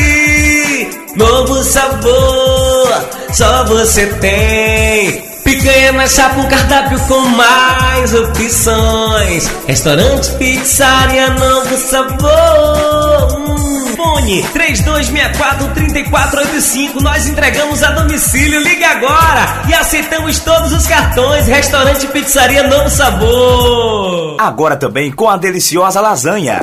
[1.16, 2.88] Novo sabor,
[3.32, 5.33] só você tem.
[5.44, 9.50] Picanha na chapa, um cardápio com mais opções.
[9.66, 13.38] Restaurante, pizzaria, novo sabor.
[13.38, 17.00] Hum, Fone 3264-3485.
[17.00, 18.60] Nós entregamos a domicílio.
[18.60, 21.46] Ligue agora e aceitamos todos os cartões.
[21.46, 24.36] Restaurante, pizzaria, novo sabor.
[24.40, 26.62] Agora também com a deliciosa lasanha.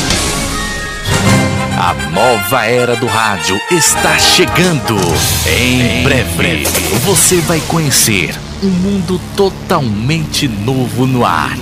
[1.83, 4.95] A nova era do rádio está chegando.
[5.47, 6.63] Em breve,
[7.03, 11.57] você vai conhecer um mundo totalmente novo no ar.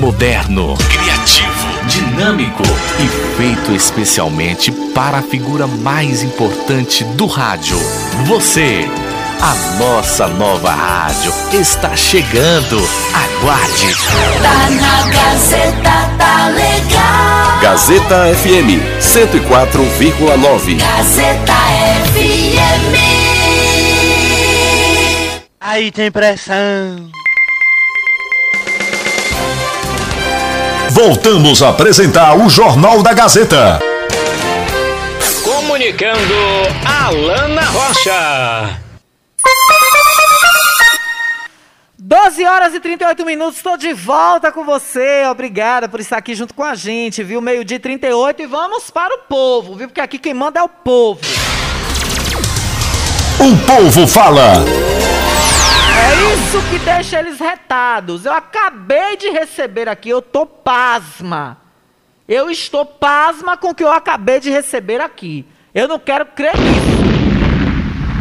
[0.00, 2.62] Moderno, criativo, dinâmico
[2.98, 7.76] e feito especialmente para a figura mais importante do rádio.
[8.26, 8.88] Você.
[9.44, 12.78] A nossa nova rádio está chegando.
[13.12, 13.94] Aguarde.
[14.42, 17.60] Tá na Gazeta, tá legal.
[17.60, 20.78] Gazeta FM 104,9.
[20.78, 21.52] Gazeta
[22.14, 22.94] FM.
[25.60, 27.10] Aí tem pressão.
[30.88, 33.78] Voltamos a apresentar o Jornal da Gazeta.
[35.42, 36.34] Comunicando
[36.86, 38.83] Alana Rocha.
[42.06, 45.24] 12 horas e 38 minutos, estou de volta com você.
[45.24, 47.40] Obrigada por estar aqui junto com a gente, viu?
[47.40, 49.88] Meio-dia e 38 e vamos para o povo, viu?
[49.88, 51.22] Porque aqui quem manda é o povo.
[53.40, 54.52] O povo fala.
[55.96, 58.26] É isso que deixa eles retados.
[58.26, 61.56] Eu acabei de receber aqui, eu tô pasma.
[62.28, 65.46] Eu estou pasma com o que eu acabei de receber aqui.
[65.74, 66.93] Eu não quero crer nisso.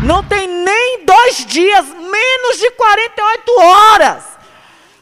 [0.03, 4.23] Não tem nem dois dias, menos de 48 horas.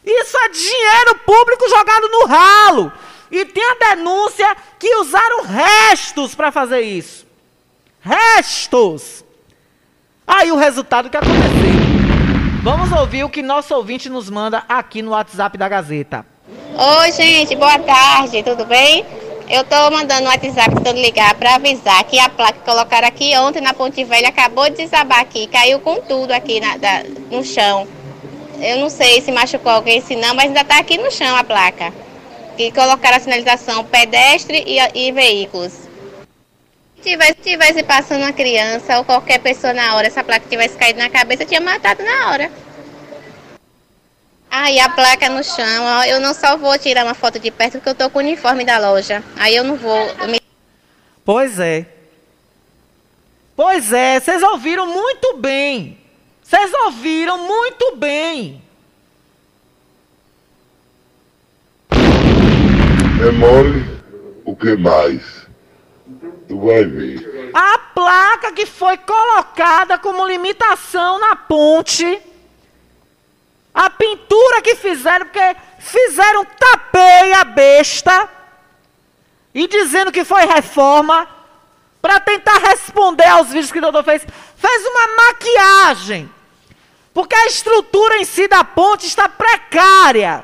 [0.06, 2.92] Isso é dinheiro público jogado no ralo.
[3.32, 7.26] E tem a denúncia que usaram restos para fazer isso.
[8.02, 9.24] Restos.
[10.28, 11.72] Aí o resultado que aconteceu.
[12.64, 16.26] Vamos ouvir o que nosso ouvinte nos manda aqui no WhatsApp da Gazeta.
[16.76, 19.06] Oi, gente, boa tarde, tudo bem?
[19.52, 23.38] Eu tô mandando no WhatsApp tentando ligar para avisar que a placa que colocaram aqui
[23.38, 27.44] ontem na Ponte Velha acabou de desabar aqui, caiu com tudo aqui na, da, no
[27.44, 27.86] chão.
[28.62, 31.44] Eu não sei se machucou alguém, se não, mas ainda tá aqui no chão a
[31.44, 31.92] placa.
[32.56, 35.74] Que colocaram a sinalização pedestre e, e veículos.
[36.96, 41.00] Se tivesse, tivesse passando uma criança ou qualquer pessoa na hora, essa placa tivesse caído
[41.00, 42.50] na cabeça, tinha matado na hora.
[44.52, 47.74] Aí a placa no chão, ó, eu não só vou tirar uma foto de perto
[47.78, 49.24] porque eu tô com o uniforme da loja.
[49.38, 49.98] Aí eu não vou.
[49.98, 50.42] eu me-
[51.24, 51.86] Pois é.
[53.56, 55.98] Pois é, vocês ouviram muito bem.
[56.44, 58.62] Vocês ouviram muito bem.
[61.92, 63.86] É mole?
[64.44, 65.48] O que mais?
[66.48, 67.52] Tu vai ver.
[67.54, 72.20] A placa que foi colocada como limitação na ponte.
[73.74, 78.30] A pintura que fizeram, porque fizeram tapeia besta.
[79.54, 81.28] E dizendo que foi reforma.
[82.02, 84.26] Para tentar responder aos vídeos que o doutor fez.
[84.58, 86.30] Fez uma maquiagem.
[87.14, 90.44] Porque a estrutura em si da ponte está precária.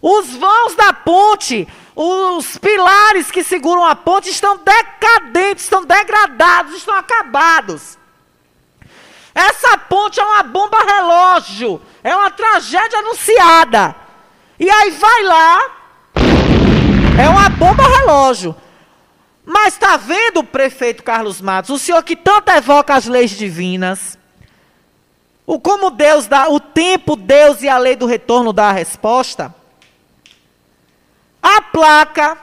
[0.00, 6.94] Os vãos da ponte, os pilares que seguram a ponte estão decadentes, estão degradados, estão
[6.94, 7.97] acabados.
[9.38, 13.94] Essa ponte é uma bomba relógio, é uma tragédia anunciada.
[14.58, 15.70] E aí vai lá,
[17.22, 18.56] é uma bomba relógio.
[19.46, 24.18] Mas está vendo, prefeito Carlos Matos, o senhor que tanto evoca as leis divinas,
[25.46, 29.54] o como Deus dá, o tempo, Deus e a lei do retorno dá a resposta?
[31.40, 32.36] A placa,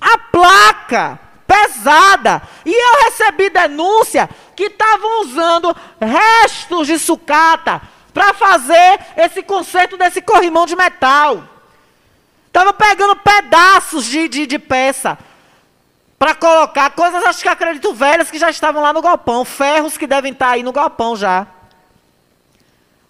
[0.00, 2.42] a placa pesada.
[2.64, 7.82] E eu recebi denúncia que estavam usando restos de sucata
[8.12, 11.44] para fazer esse conserto desse corrimão de metal.
[12.46, 15.18] Estavam pegando pedaços de, de, de peça
[16.18, 19.44] para colocar coisas, acho que acredito, velhas que já estavam lá no galpão.
[19.44, 21.46] Ferros que devem estar aí no galpão já.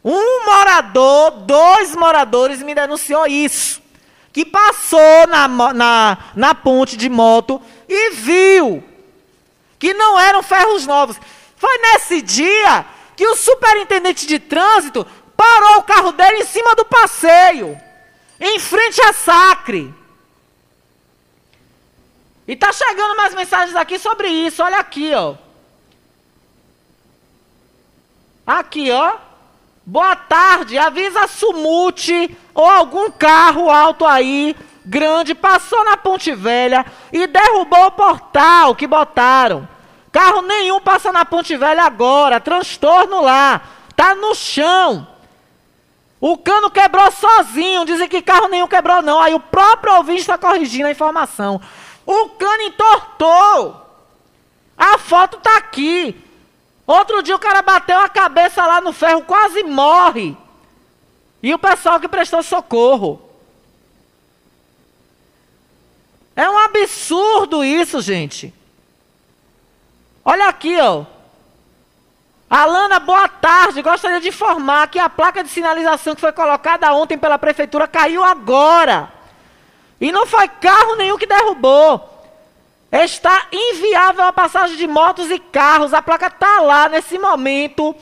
[0.04, 3.80] Um morador, dois moradores me denunciou isso.
[4.32, 8.84] que passou na, na, na ponte de moto e viu
[9.78, 11.16] que não eram ferros novos.
[11.66, 12.86] Foi nesse dia
[13.16, 15.04] que o superintendente de trânsito
[15.36, 17.76] parou o carro dele em cima do passeio,
[18.38, 19.92] em frente a Sacre.
[22.46, 24.62] E tá chegando mais mensagens aqui sobre isso.
[24.62, 25.34] Olha aqui, ó.
[28.46, 29.16] Aqui, ó.
[29.84, 30.78] Boa tarde.
[30.78, 34.54] Avisa Sumute ou algum carro alto aí,
[34.84, 39.68] grande, passou na Ponte Velha e derrubou o portal que botaram.
[40.16, 42.40] Carro nenhum passa na Ponte Velha agora.
[42.40, 43.60] Transtorno lá.
[43.94, 45.06] Tá no chão.
[46.18, 47.84] O cano quebrou sozinho.
[47.84, 49.20] Dizem que carro nenhum quebrou, não.
[49.20, 51.60] Aí o próprio ouvinte está corrigindo a informação.
[52.06, 53.86] O cano entortou.
[54.74, 56.18] A foto tá aqui.
[56.86, 60.34] Outro dia o cara bateu a cabeça lá no ferro, quase morre.
[61.42, 63.20] E o pessoal que prestou socorro.
[66.34, 68.54] É um absurdo isso, gente.
[70.28, 71.04] Olha aqui, ó.
[72.50, 73.80] Alana, boa tarde.
[73.80, 78.24] Gostaria de informar que a placa de sinalização que foi colocada ontem pela prefeitura caiu
[78.24, 79.08] agora.
[80.00, 82.12] E não foi carro nenhum que derrubou.
[82.90, 85.94] Está inviável a passagem de motos e carros.
[85.94, 87.94] A placa está lá nesse momento,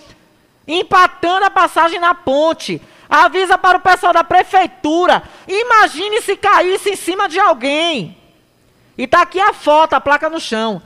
[0.66, 2.81] empatando a passagem na ponte.
[3.07, 5.22] Avisa para o pessoal da prefeitura.
[5.47, 8.16] Imagine se caísse em cima de alguém.
[8.97, 10.81] E tá aqui a foto, a placa no chão.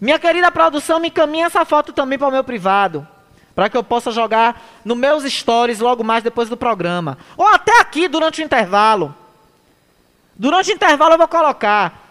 [0.00, 3.06] Minha querida produção, me encaminha essa foto também para o meu privado.
[3.54, 7.16] Para que eu possa jogar nos meus stories logo mais depois do programa.
[7.36, 9.14] Ou até aqui durante o intervalo.
[10.34, 12.02] Durante o intervalo eu vou colocar.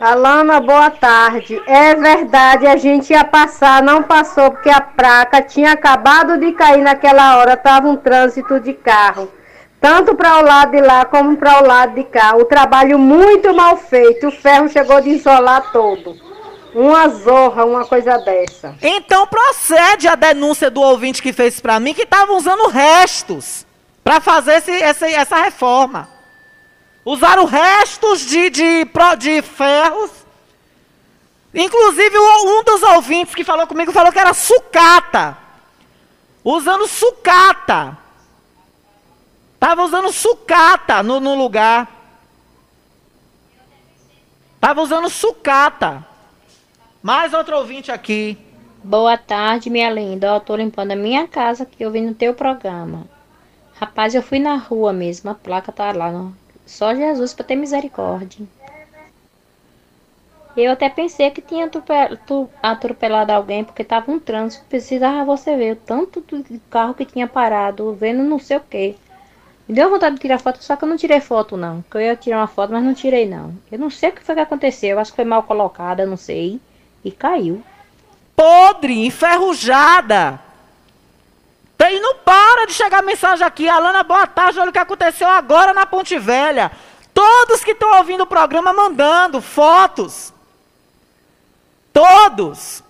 [0.00, 1.60] Alana, boa tarde.
[1.66, 6.80] É verdade, a gente ia passar, não passou porque a placa tinha acabado de cair
[6.80, 9.30] naquela hora, tava um trânsito de carro.
[9.78, 12.34] Tanto para o lado de lá como para o lado de cá.
[12.34, 16.16] O trabalho muito mal feito, o ferro chegou de isolar todo.
[16.74, 18.74] Uma zorra, uma coisa dessa.
[18.80, 23.66] Então procede a denúncia do ouvinte que fez pra mim que estavam usando restos
[24.02, 26.19] pra fazer esse, essa, essa reforma.
[27.04, 28.86] Usaram restos de, de,
[29.18, 30.10] de ferros.
[31.52, 35.36] Inclusive, um dos ouvintes que falou comigo falou que era sucata.
[36.44, 37.98] Usando sucata.
[39.58, 41.88] Tava usando sucata no, no lugar.
[44.60, 46.06] Tava usando sucata.
[47.02, 48.38] Mais outro ouvinte aqui.
[48.84, 50.38] Boa tarde, minha linda.
[50.40, 53.06] Tô limpando a minha casa que eu vim no teu programa.
[53.74, 56.10] Rapaz, eu fui na rua mesmo, a placa tá lá.
[56.10, 56.34] não.
[56.70, 58.46] Só Jesus pra ter misericórdia.
[60.56, 61.68] Eu até pensei que tinha
[62.62, 64.64] atropelado alguém porque tava um trânsito.
[64.68, 68.96] Precisava você ver o tanto de carro que tinha parado, vendo não sei o que.
[69.68, 71.82] Me deu vontade de tirar foto, só que eu não tirei foto não.
[71.90, 73.52] Que eu ia tirar uma foto, mas não tirei não.
[73.70, 74.90] Eu não sei o que foi que aconteceu.
[74.90, 76.60] Eu acho que foi mal colocada, não sei.
[77.04, 77.62] E caiu.
[78.36, 80.40] podre, enferrujada.
[81.88, 83.68] E não para de chegar mensagem aqui.
[83.68, 84.58] Alana, boa tarde.
[84.58, 86.70] Olha o que aconteceu agora na Ponte Velha.
[87.14, 90.32] Todos que estão ouvindo o programa mandando fotos.
[91.92, 92.82] Todos.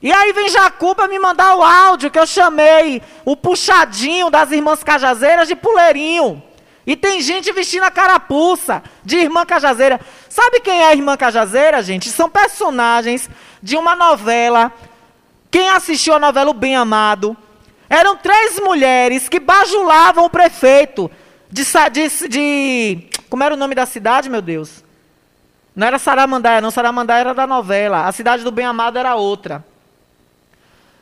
[0.00, 4.84] E aí vem Jacuba me mandar o áudio que eu chamei o puxadinho das irmãs
[4.84, 6.42] cajazeiras de puleirinho.
[6.86, 10.00] E tem gente vestindo a carapuça de irmã cajazeira.
[10.28, 12.10] Sabe quem é a irmã cajazeira, gente?
[12.10, 13.28] São personagens
[13.60, 14.72] de uma novela.
[15.50, 17.36] Quem assistiu a novela O Bem Amado?
[17.88, 21.10] Eram três mulheres que bajulavam o prefeito
[21.50, 24.84] de, de, de como era o nome da cidade, meu Deus?
[25.74, 26.70] Não era Saramandaia, não.
[26.70, 28.06] Saramandaia era da novela.
[28.06, 29.64] A cidade do Bem Amado era outra.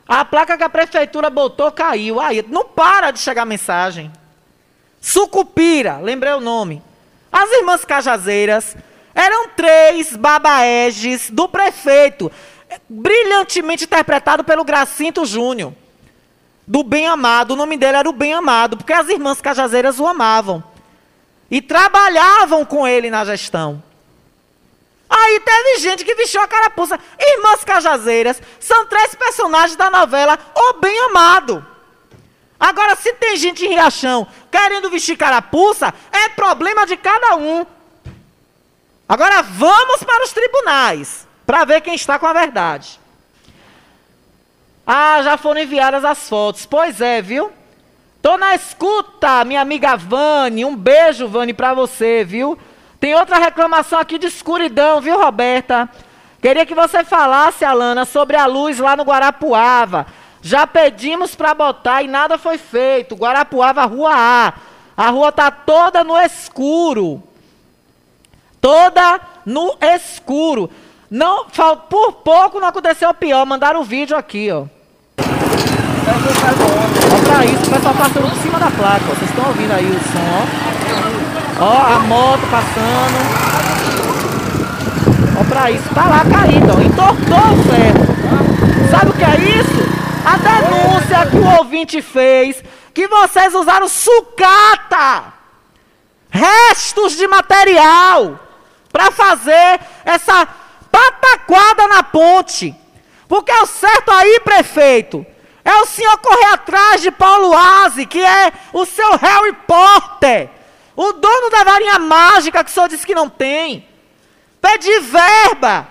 [0.07, 2.19] A placa que a prefeitura botou caiu.
[2.19, 4.11] Aí, não para de chegar mensagem.
[4.99, 6.81] Sucupira, lembrei o nome.
[7.31, 8.75] As irmãs cajazeiras
[9.13, 12.31] eram três babaeges do prefeito,
[12.89, 15.73] brilhantemente interpretado pelo Gracinto Júnior.
[16.67, 20.07] Do Bem Amado, o nome dele era o Bem Amado, porque as irmãs cajazeiras o
[20.07, 20.63] amavam.
[21.49, 23.83] E trabalhavam com ele na gestão.
[25.07, 26.99] Aí teve gente que vestiu a carapuça.
[27.19, 31.65] Irmãs Cajazeiras são três personagens da novela O Bem Amado.
[32.59, 37.65] Agora, se tem gente em Riachão querendo vestir carapuça, é problema de cada um.
[39.07, 42.99] Agora vamos para os tribunais para ver quem está com a verdade.
[44.85, 46.65] Ah, já foram enviadas as fotos.
[46.65, 47.51] Pois é, viu?
[48.21, 50.65] Tô na escuta, minha amiga Vani.
[50.65, 52.57] Um beijo, Vani, para você, viu?
[52.99, 55.89] Tem outra reclamação aqui de escuridão, viu, Roberta?
[56.41, 60.05] Queria que você falasse, Alana, sobre a luz lá no Guarapuava.
[60.41, 63.15] Já pedimos para botar e nada foi feito.
[63.15, 64.53] Guarapuava, Rua A.
[64.95, 67.21] A rua tá toda no escuro.
[68.61, 70.69] Toda no escuro.
[71.09, 71.45] Não,
[71.89, 73.45] por pouco não aconteceu pior.
[73.45, 74.65] Mandaram o vídeo aqui, ó.
[76.07, 79.05] Olha pra isso, o pessoal passando por cima da placa.
[79.09, 79.15] Ó.
[79.15, 80.45] Vocês estão ouvindo aí o som,
[81.59, 81.65] ó.
[81.65, 83.17] Ó, a moto passando.
[85.39, 85.89] Ó pra isso.
[85.93, 86.81] Tá lá caído, ó.
[86.81, 88.05] Entortou ferro.
[88.91, 89.85] Sabe o que é isso?
[90.25, 95.33] A denúncia que o ouvinte fez que vocês usaram sucata,
[96.29, 98.39] restos de material,
[98.91, 100.47] para fazer essa
[100.89, 102.73] pataquada na ponte.
[103.27, 105.25] Porque é o certo aí, prefeito,
[105.65, 110.47] é o senhor correr atrás de Paulo Aze, que é o seu Harry Potter.
[110.95, 113.89] O dono da varinha mágica que o senhor disse que não tem.
[114.61, 115.87] Pedir verba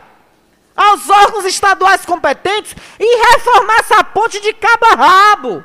[0.76, 5.64] aos órgãos estaduais competentes e reformar essa ponte de cabo a rabo.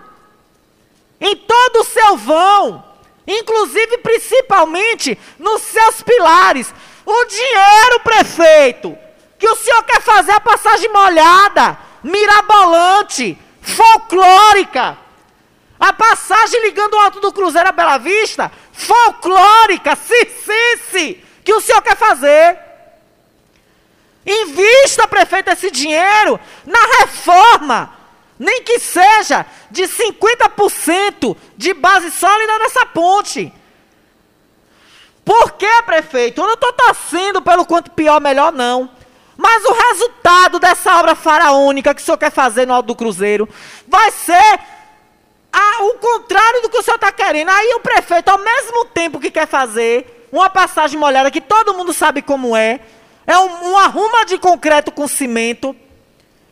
[1.21, 2.83] Em todo o seu vão.
[3.27, 6.73] Inclusive, principalmente, nos seus pilares.
[7.05, 8.97] O dinheiro, prefeito,
[9.37, 13.37] que o senhor quer fazer a passagem molhada, mirabolante,
[13.75, 14.97] folclórica.
[15.79, 21.81] A passagem ligando o Alto do Cruzeiro a Bela Vista folclórica, cissice, que o senhor
[21.81, 22.57] quer fazer.
[24.25, 27.93] Invista, prefeito, esse dinheiro na reforma,
[28.37, 33.51] nem que seja de 50% de base sólida nessa ponte.
[35.25, 36.41] Por que, prefeito?
[36.41, 38.89] Eu não estou torcendo pelo quanto pior, melhor, não.
[39.41, 43.47] Mas o resultado dessa obra faraônica que o senhor quer fazer no Alto do Cruzeiro
[43.87, 44.59] vai ser
[45.49, 47.47] ah, o contrário do que o senhor está querendo.
[47.47, 51.93] Aí o prefeito, ao mesmo tempo que quer fazer uma passagem molhada, que todo mundo
[51.93, 52.81] sabe como é,
[53.25, 55.73] é um, um arruma de concreto com cimento,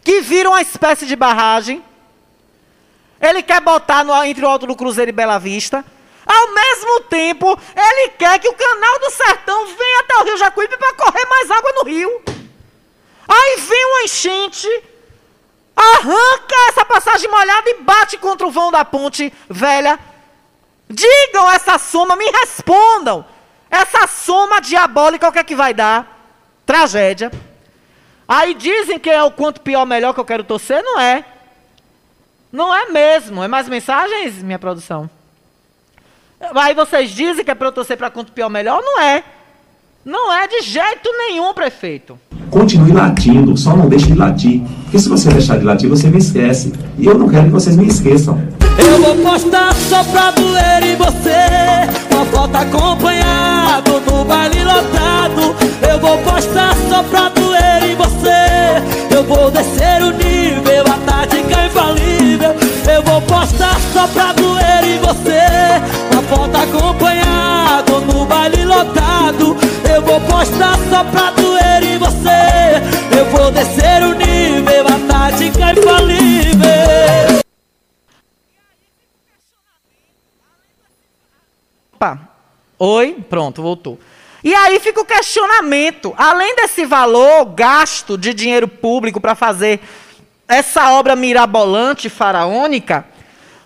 [0.02, 1.84] que vira uma espécie de barragem.
[3.20, 5.84] Ele quer botar no, entre o Alto do Cruzeiro e Bela Vista.
[6.26, 10.78] Ao mesmo tempo, ele quer que o canal do Sertão venha até o Rio Jacuípe
[10.78, 12.37] para correr mais água no rio.
[14.18, 14.68] Enchente
[15.80, 20.00] Arranca essa passagem molhada e bate contra o vão da ponte velha.
[20.90, 23.24] Digam essa soma, me respondam.
[23.70, 26.18] Essa soma diabólica, o que é que vai dar?
[26.66, 27.32] Tragédia.
[28.28, 30.82] Aí dizem que é o quanto pior, melhor que eu quero torcer.
[30.82, 31.24] Não é.
[32.52, 33.44] Não é mesmo.
[33.44, 35.08] É mais mensagens, minha produção?
[36.56, 38.82] Aí vocês dizem que é para eu torcer para quanto pior, melhor?
[38.82, 39.24] Não é.
[40.04, 42.20] Não é de jeito nenhum, prefeito.
[42.50, 44.62] Continue latindo, só não deixe de latir.
[44.84, 46.72] Porque se você deixar de latir, você me esquece.
[46.98, 48.40] E eu não quero que vocês me esqueçam.
[48.78, 56.00] Eu vou postar só pra doer em você Uma foto acompanhado no baile lotado Eu
[56.00, 62.56] vou postar só pra doer em você Eu vou descer o nível, a tática infalível
[62.94, 65.42] Eu vou postar só pra doer em você
[66.12, 69.58] Uma foto acompanhado no baile lotado
[69.92, 71.57] Eu vou postar só pra doer
[72.08, 77.38] você Eu vou descer o nível, a tática infalível
[81.94, 82.20] Opa,
[82.78, 84.00] oi, pronto, voltou.
[84.44, 86.14] E aí fica o questionamento.
[86.16, 89.80] Além desse valor gasto de dinheiro público para fazer
[90.48, 93.04] essa obra mirabolante, faraônica,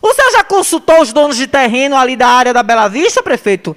[0.02, 3.76] o senhor já consultou os donos de terreno ali da área da Bela Vista, prefeito?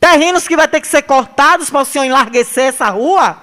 [0.00, 3.40] Terrenos que vai ter que ser cortados para o senhor enlarguecer essa rua?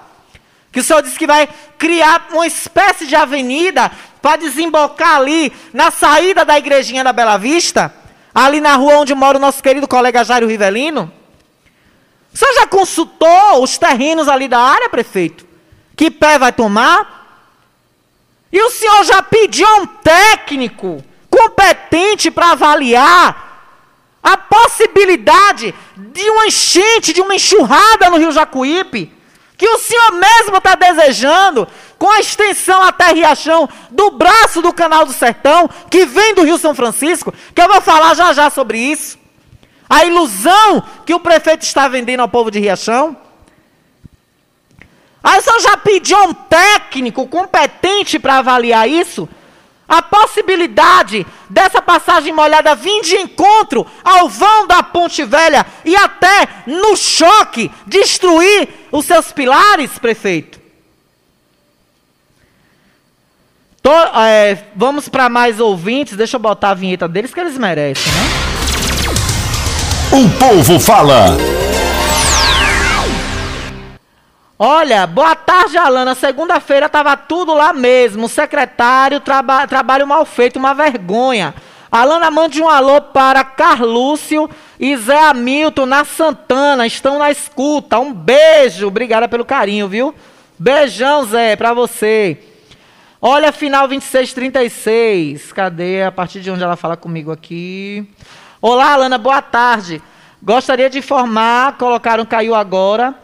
[0.79, 5.91] Que o senhor disse que vai criar uma espécie de avenida para desembocar ali na
[5.91, 7.93] saída da igrejinha da Bela Vista?
[8.33, 11.11] Ali na rua onde mora o nosso querido colega Jairo Rivelino?
[12.33, 15.45] O senhor já consultou os terrenos ali da área, prefeito?
[15.97, 17.27] Que pé vai tomar?
[18.49, 23.67] E o senhor já pediu um técnico competente para avaliar
[24.23, 29.18] a possibilidade de uma enchente, de uma enxurrada no Rio Jacuípe,
[29.59, 35.05] que o senhor mesmo está desejando, com a extensão até Riachão do braço do Canal
[35.05, 38.77] do Sertão, que vem do Rio São Francisco, que eu vou falar já já sobre
[38.79, 39.19] isso.
[39.89, 43.17] A ilusão que o prefeito está vendendo ao povo de Riachão.
[45.21, 49.27] Aí o senhor já pediu um técnico competente para avaliar isso?
[49.89, 56.47] A possibilidade dessa passagem molhada vir de encontro ao vão da Ponte Velha e até
[56.67, 60.59] no choque destruir os seus pilares, prefeito?
[63.81, 66.15] Tô, é, vamos para mais ouvintes.
[66.15, 68.29] Deixa eu botar a vinheta deles que eles merecem, né?
[70.11, 71.37] O povo fala.
[74.61, 76.13] Olha, boa tarde, Alana.
[76.13, 78.27] Segunda-feira estava tudo lá mesmo.
[78.27, 81.55] Secretário, traba trabalho mal feito, uma vergonha.
[81.89, 86.85] Alana, mande um alô para Carlúcio e Zé Hamilton na Santana.
[86.85, 87.99] Estão na escuta.
[87.99, 88.85] Um beijo.
[88.85, 90.13] Obrigada pelo carinho, viu?
[90.59, 92.37] Beijão, Zé, para você.
[93.21, 95.53] Olha, final 2636.
[95.53, 96.03] Cadê?
[96.03, 98.05] A partir de onde ela fala comigo aqui?
[98.61, 100.01] Olá, Alana, boa tarde.
[100.43, 103.15] Gostaria de informar, colocaram caiu agora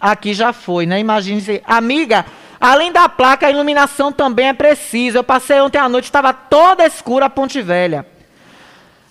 [0.00, 1.00] Aqui já foi, né?
[1.00, 2.24] Imagine, se amiga,
[2.60, 5.18] além da placa, a iluminação também é precisa.
[5.18, 8.06] Eu passei ontem à noite, estava toda escura a Ponte Velha.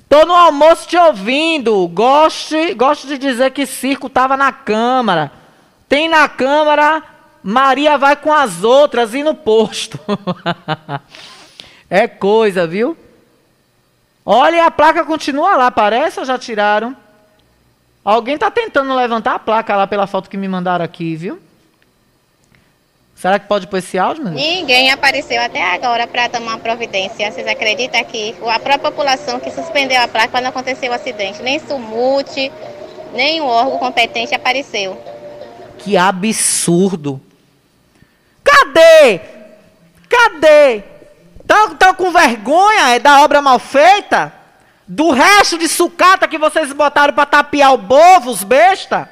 [0.07, 1.88] Tô no almoço te ouvindo.
[1.89, 5.31] Gosto, gosto de dizer que circo estava na Câmara.
[5.89, 7.03] Tem na Câmara,
[7.43, 9.99] Maria vai com as outras e no posto.
[11.89, 12.97] é coisa, viu?
[14.25, 16.95] Olha, a placa continua lá, parece ou já tiraram?
[18.08, 21.41] Alguém está tentando levantar a placa lá pela foto que me mandaram aqui, viu?
[23.14, 24.32] Será que pode pôr esse áudio, meu?
[24.32, 27.30] Ninguém apareceu até agora para tomar providência.
[27.30, 31.60] Vocês acreditam que a própria população que suspendeu a placa quando aconteceu o acidente, nem
[31.60, 32.49] Sumute,
[33.14, 34.97] nem o órgão competente apareceu.
[35.80, 37.20] Que absurdo!
[38.41, 39.20] Cadê?
[40.08, 40.84] Cadê?
[41.41, 44.36] Estão com vergonha é da obra mal feita?
[44.88, 49.09] Do resto de sucata que vocês botaram para tapiar o bovo, os besta?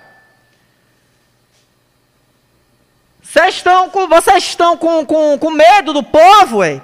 [3.21, 6.81] Vocês estão com, vocês estão com, com, com medo do povo, ué?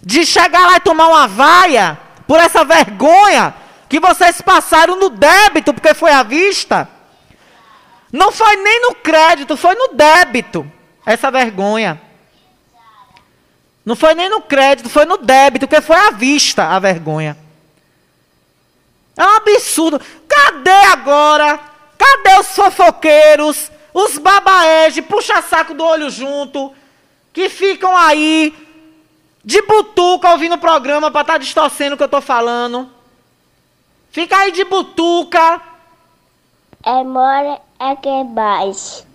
[0.00, 3.54] De chegar lá e tomar uma vaia por essa vergonha
[3.86, 6.88] que vocês passaram no débito, porque foi à vista?
[8.10, 10.70] Não foi nem no crédito, foi no débito.
[11.04, 12.00] Essa vergonha.
[13.84, 17.36] Não foi nem no crédito, foi no débito, porque foi à vista a vergonha.
[19.16, 20.00] É um absurdo.
[20.28, 21.58] Cadê agora?
[21.96, 26.74] Cadê os fofoqueiros, os babaege, puxa-saco do olho junto,
[27.32, 28.54] que ficam aí
[29.42, 32.90] de butuca ouvindo o programa para estar tá distorcendo o que eu estou falando?
[34.10, 35.60] Fica aí de butuca.
[36.84, 39.06] É mora é que mais.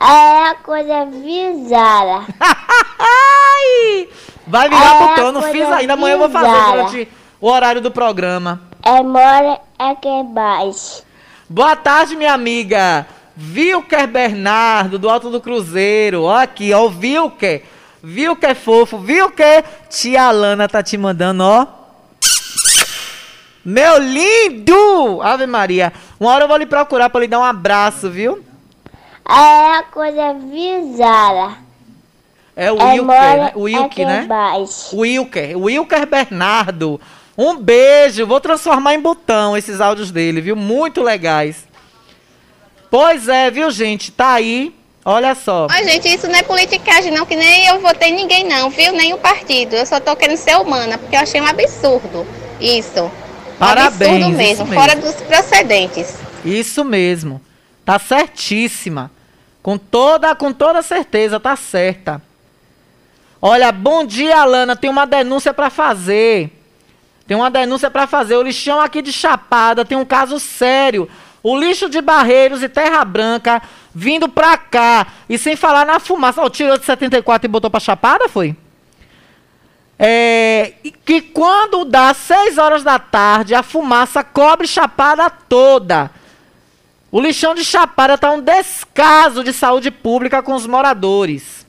[0.00, 2.26] É a coisa bizarra.
[4.46, 5.92] Vai virar é botão, não fiz ainda.
[5.92, 7.08] Amanhã eu vou fazer durante
[7.40, 8.60] o horário do programa.
[8.82, 11.02] É mora aqui embaixo.
[11.48, 13.06] Boa tarde, minha amiga.
[13.36, 16.24] Vilker Bernardo, do Alto do Cruzeiro.
[16.24, 17.62] Ó aqui, ó, o Vilker.
[18.02, 18.98] Vilker fofo.
[18.98, 21.66] Vilker, tia Alana tá te mandando, ó.
[23.64, 25.20] Meu lindo!
[25.22, 25.92] Ave Maria.
[26.18, 28.44] Uma hora eu vou lhe procurar para lhe dar um abraço, viu?
[29.28, 31.58] É a coisa bizarra.
[32.56, 33.52] É o é Wilker, né?
[33.54, 34.28] O Wilker, né?
[34.92, 35.56] O Wilker.
[35.56, 37.00] Wilker Bernardo.
[37.40, 38.26] Um beijo.
[38.26, 40.54] Vou transformar em botão esses áudios dele, viu?
[40.54, 41.66] Muito legais.
[42.90, 44.12] Pois é, viu, gente?
[44.12, 44.74] Tá aí.
[45.02, 45.66] Olha só.
[45.70, 48.92] Ai, gente, isso não é politicagem, não, que nem eu votei ninguém, não, viu?
[48.92, 49.74] Nem o partido.
[49.74, 52.26] Eu só tô querendo ser humana, porque eu achei um absurdo.
[52.60, 53.10] Isso.
[53.58, 54.16] Parabéns.
[54.16, 56.18] absurdo mesmo, mesmo, fora dos procedentes.
[56.44, 57.40] Isso mesmo.
[57.86, 59.10] Tá certíssima.
[59.62, 62.20] Com toda, com toda certeza, tá certa.
[63.40, 64.76] Olha, bom dia, Alana.
[64.76, 66.59] Tem uma denúncia para fazer.
[67.30, 68.34] Tem uma denúncia para fazer.
[68.34, 71.08] O lixão aqui de Chapada tem um caso sério.
[71.44, 73.62] O lixo de Barreiros e Terra Branca
[73.94, 75.06] vindo para cá.
[75.28, 76.42] E sem falar na fumaça.
[76.42, 78.56] Oh, tirou de 74 e botou para Chapada, foi?
[79.96, 80.72] É,
[81.04, 86.10] que quando dá 6 horas da tarde, a fumaça cobre Chapada toda.
[87.12, 91.59] O lixão de Chapada tá um descaso de saúde pública com os moradores.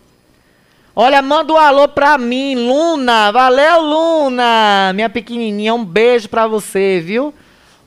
[0.96, 3.32] Olha, manda um alô pra mim, Luna.
[3.32, 4.92] Valeu, Luna.
[4.94, 7.34] Minha pequenininha, um beijo pra você, viu?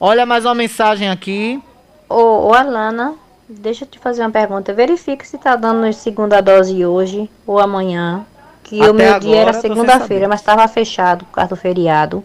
[0.00, 1.62] Olha mais uma mensagem aqui.
[2.08, 3.14] Ô, ô Alana,
[3.48, 4.72] deixa eu te fazer uma pergunta.
[4.72, 8.24] Verifique se tá dando segunda dose hoje ou amanhã.
[8.62, 12.24] Que Até o meu dia era segunda-feira, mas estava fechado por causa do feriado.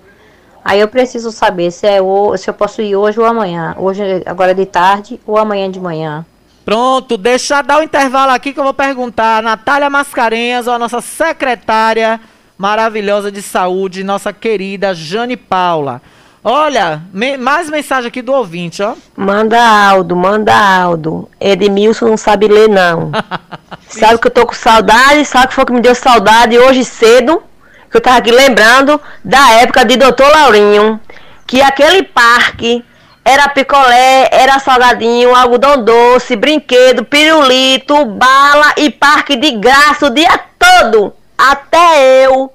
[0.64, 3.76] Aí eu preciso saber se, é o, se eu posso ir hoje ou amanhã.
[3.78, 6.26] Hoje, agora de tarde ou amanhã de manhã.
[6.70, 10.78] Pronto, deixa eu dar o intervalo aqui que eu vou perguntar a Natália Mascarenhas, a
[10.78, 12.22] nossa secretária
[12.60, 16.00] maravilhosa de saúde, nossa querida Jane Paula.
[16.44, 18.94] Olha, me- mais mensagem aqui do ouvinte, ó.
[19.18, 21.28] Manda Aldo, manda Aldo.
[21.42, 23.14] Edmilson não sabe ler, não.
[23.90, 25.26] sabe que eu tô com saudade?
[25.26, 27.42] Sabe que foi que me deu saudade hoje cedo?
[27.90, 31.00] Que eu tava aqui lembrando da época de Doutor Laurinho.
[31.48, 32.86] Que aquele parque
[33.30, 40.40] era picolé, era salgadinho, algodão doce, brinquedo, pirulito, bala e parque de graça o dia
[40.58, 41.14] todo.
[41.38, 42.52] Até eu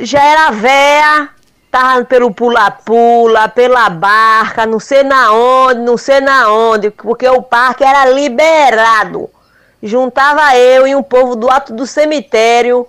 [0.00, 1.28] já era véia,
[1.70, 7.40] tava pelo pula-pula, pela barca, não sei na onde, não sei na onde, porque o
[7.40, 9.30] parque era liberado.
[9.80, 12.88] Juntava eu e um povo do alto do cemitério.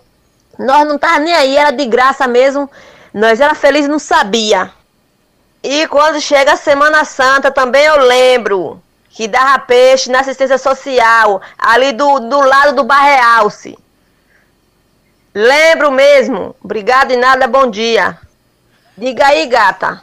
[0.57, 2.67] Nós não tava nem aí, era de graça mesmo.
[3.13, 4.78] Nós era felizes e não sabia.
[5.61, 11.41] E quando chega a Semana Santa, também eu lembro que dava peixe na assistência social,
[11.57, 13.77] ali do, do lado do Barrealce.
[15.33, 16.55] Lembro mesmo.
[16.63, 18.17] Obrigado e nada, bom dia.
[18.97, 20.01] Diga aí, gata.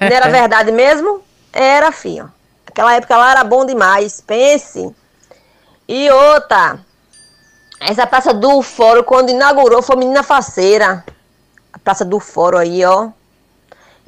[0.00, 1.22] Não era verdade mesmo?
[1.52, 2.30] Era, filho.
[2.66, 4.20] Aquela época lá era bom demais.
[4.20, 4.94] Pense.
[5.88, 6.78] E outra.
[7.80, 11.04] Essa praça do fórum, quando inaugurou, foi menina faceira.
[11.72, 13.08] A praça do fórum aí, ó.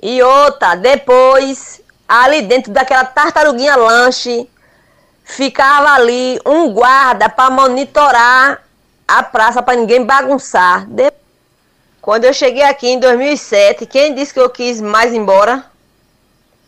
[0.02, 4.48] E outra, depois, ali dentro daquela tartaruguinha lanche,
[5.24, 8.62] ficava ali um guarda para monitorar
[9.06, 10.86] a praça para ninguém bagunçar.
[12.00, 15.64] Quando eu cheguei aqui em 2007, quem disse que eu quis mais embora?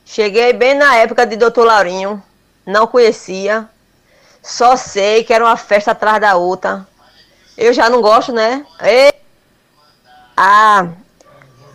[0.04, 2.22] Cheguei bem na época de Doutor Laurinho,
[2.66, 3.66] não conhecia,
[4.42, 6.86] só sei que era uma festa atrás da outra.
[7.56, 8.66] Eu já não gosto, né?
[8.82, 9.14] E-
[10.36, 10.88] Ah,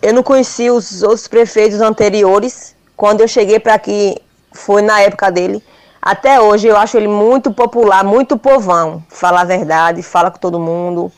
[0.00, 2.74] eu não conheci os outros prefeitos anteriores.
[2.96, 4.16] Quando eu cheguei para aqui,
[4.52, 5.62] foi na época dele.
[6.00, 9.02] Até hoje eu acho ele muito popular, muito povão.
[9.08, 11.12] Fala a verdade, fala com todo mundo,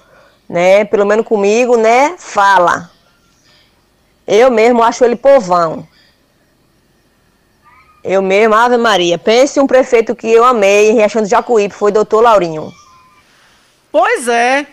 [0.48, 0.84] né?
[0.84, 2.14] Pelo menos comigo, né?
[2.18, 2.90] Fala.
[4.26, 5.86] Eu mesmo acho ele povão.
[8.02, 9.18] Eu mesmo, Ave Maria.
[9.18, 12.72] Pense um prefeito que eu amei Riachão do Jacuípe, foi doutor Laurinho.
[13.92, 14.66] Pois é.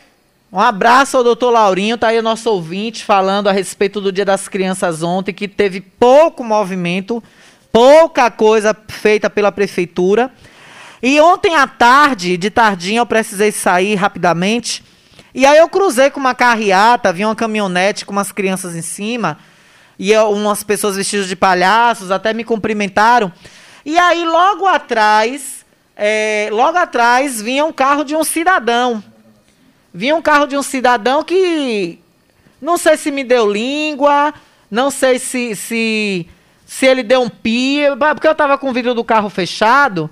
[0.52, 4.24] Um abraço ao doutor Laurinho, tá aí o nosso ouvinte falando a respeito do Dia
[4.24, 7.22] das Crianças ontem, que teve pouco movimento,
[7.70, 10.32] pouca coisa feita pela prefeitura.
[11.04, 14.86] E ontem à tarde, de tardinha, eu precisei sair rapidamente.
[15.36, 19.38] E aí eu cruzei com uma carreata, vi uma caminhonete com umas crianças em cima,
[20.00, 23.34] e eu- umas pessoas vestidas de palhaços até me cumprimentaram.
[23.86, 29.04] E aí, logo atrás, é, logo atrás, vinha um carro de um cidadão.
[29.94, 32.00] Vinha um carro de um cidadão que
[32.62, 34.34] não sei se me deu língua,
[34.70, 36.28] não sei se se,
[36.66, 40.10] se ele deu um pi, porque eu tava com o vidro do carro fechado,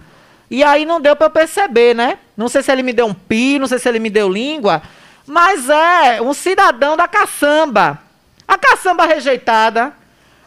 [0.49, 2.19] e aí não deu para eu perceber, né?
[2.37, 4.81] Não sei se ele me deu um pi, não sei se ele me deu língua,
[5.25, 7.99] mas é um cidadão da caçamba.
[8.47, 9.91] A caçamba rejeitada,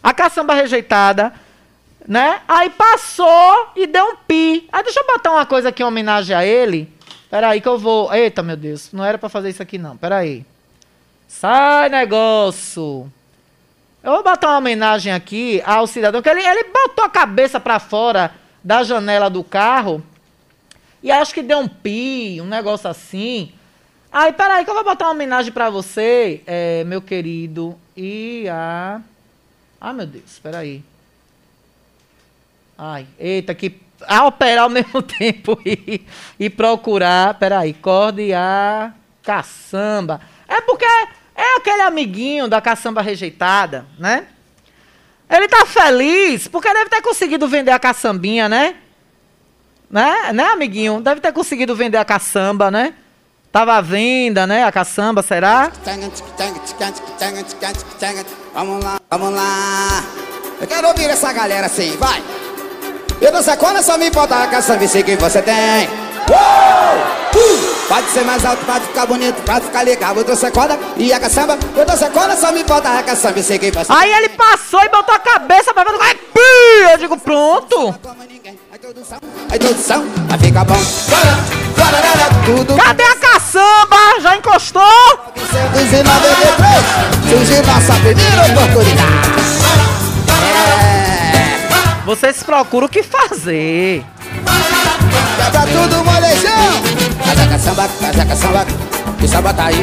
[0.01, 1.33] a caçamba rejeitada,
[2.07, 2.39] né?
[2.47, 4.67] Aí passou e deu um pi.
[4.71, 6.91] Aí deixa eu botar uma coisa aqui em homenagem a ele.
[7.29, 8.13] Peraí que eu vou.
[8.13, 8.91] Eita, meu Deus.
[8.91, 9.95] Não era pra fazer isso aqui, não.
[9.95, 10.45] Peraí.
[11.27, 13.11] Sai, negócio.
[14.01, 17.79] Eu vou botar uma homenagem aqui ao cidadão, que ele, ele botou a cabeça pra
[17.79, 20.03] fora da janela do carro
[21.01, 23.51] e acho que deu um pi, um negócio assim.
[24.11, 27.77] Aí, peraí que eu vou botar uma homenagem pra você, é, meu querido.
[27.95, 29.01] E a...
[29.79, 30.83] Ah, meu Deus, peraí.
[32.77, 33.79] Ai, eita, que...
[34.07, 36.05] A operar ao mesmo tempo e,
[36.39, 37.33] e procurar...
[37.35, 38.91] Peraí, corda a
[39.23, 40.21] caçamba.
[40.47, 44.25] É porque é aquele amiguinho da caçamba rejeitada, né?
[45.29, 48.75] Ele tá feliz porque deve ter conseguido vender a caçambinha, né?
[49.89, 50.99] Né, né, amiguinho?
[51.01, 52.93] Deve ter conseguido vender a caçamba, né?
[53.51, 54.63] Tava à venda, né?
[54.63, 55.71] A caçamba, será?
[58.53, 60.03] Vamos lá, vamos lá.
[60.61, 62.21] Eu quero ouvir essa galera assim, vai.
[63.21, 65.89] Eu não sei quando é só me importa a caçamba que você tem.
[67.87, 70.15] Pode ser mais alto, pode ficar bonito, pode ficar legal.
[70.15, 71.57] Eu trouxe a corda e a caçamba.
[71.75, 73.89] Eu trouxe a corda, só me falta a sei quem faz.
[73.89, 76.91] Aí ele passou e botou a cabeça pra ver!
[76.91, 77.95] Eu digo, pronto.
[79.51, 80.77] A introdução vai ficar bom.
[82.45, 82.75] Tudo.
[82.75, 83.97] Cadê a caçamba?
[84.21, 84.83] Já encostou?
[85.73, 89.28] 293 surgiu nossa primeira oportunidade.
[92.09, 94.03] Vocês procuram o que fazer.
[95.53, 96.81] Tá tudo molejão.
[97.23, 98.65] Faz a caçamba, faz a caçamba.
[99.23, 99.75] O samba tá aí.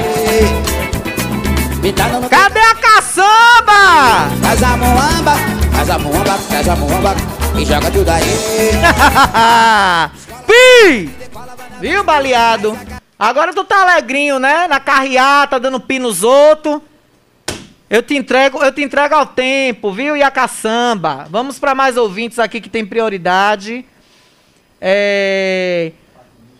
[1.80, 4.28] No Cadê a caçamba?
[4.42, 5.36] Faz a muamba,
[5.72, 7.14] faz a muamba, faz a muamba.
[7.56, 8.24] E joga tudo aí.
[10.48, 11.08] Pi!
[11.80, 12.76] Viu, baleado?
[13.16, 14.66] Agora tu tá alegrinho, né?
[14.66, 16.80] Na carreata, dando pi nos outros.
[17.88, 20.16] Eu te entrego, eu te entrego ao tempo, viu?
[20.16, 21.26] E a caçamba.
[21.30, 23.84] Vamos para mais ouvintes aqui que tem prioridade.
[24.80, 25.92] É...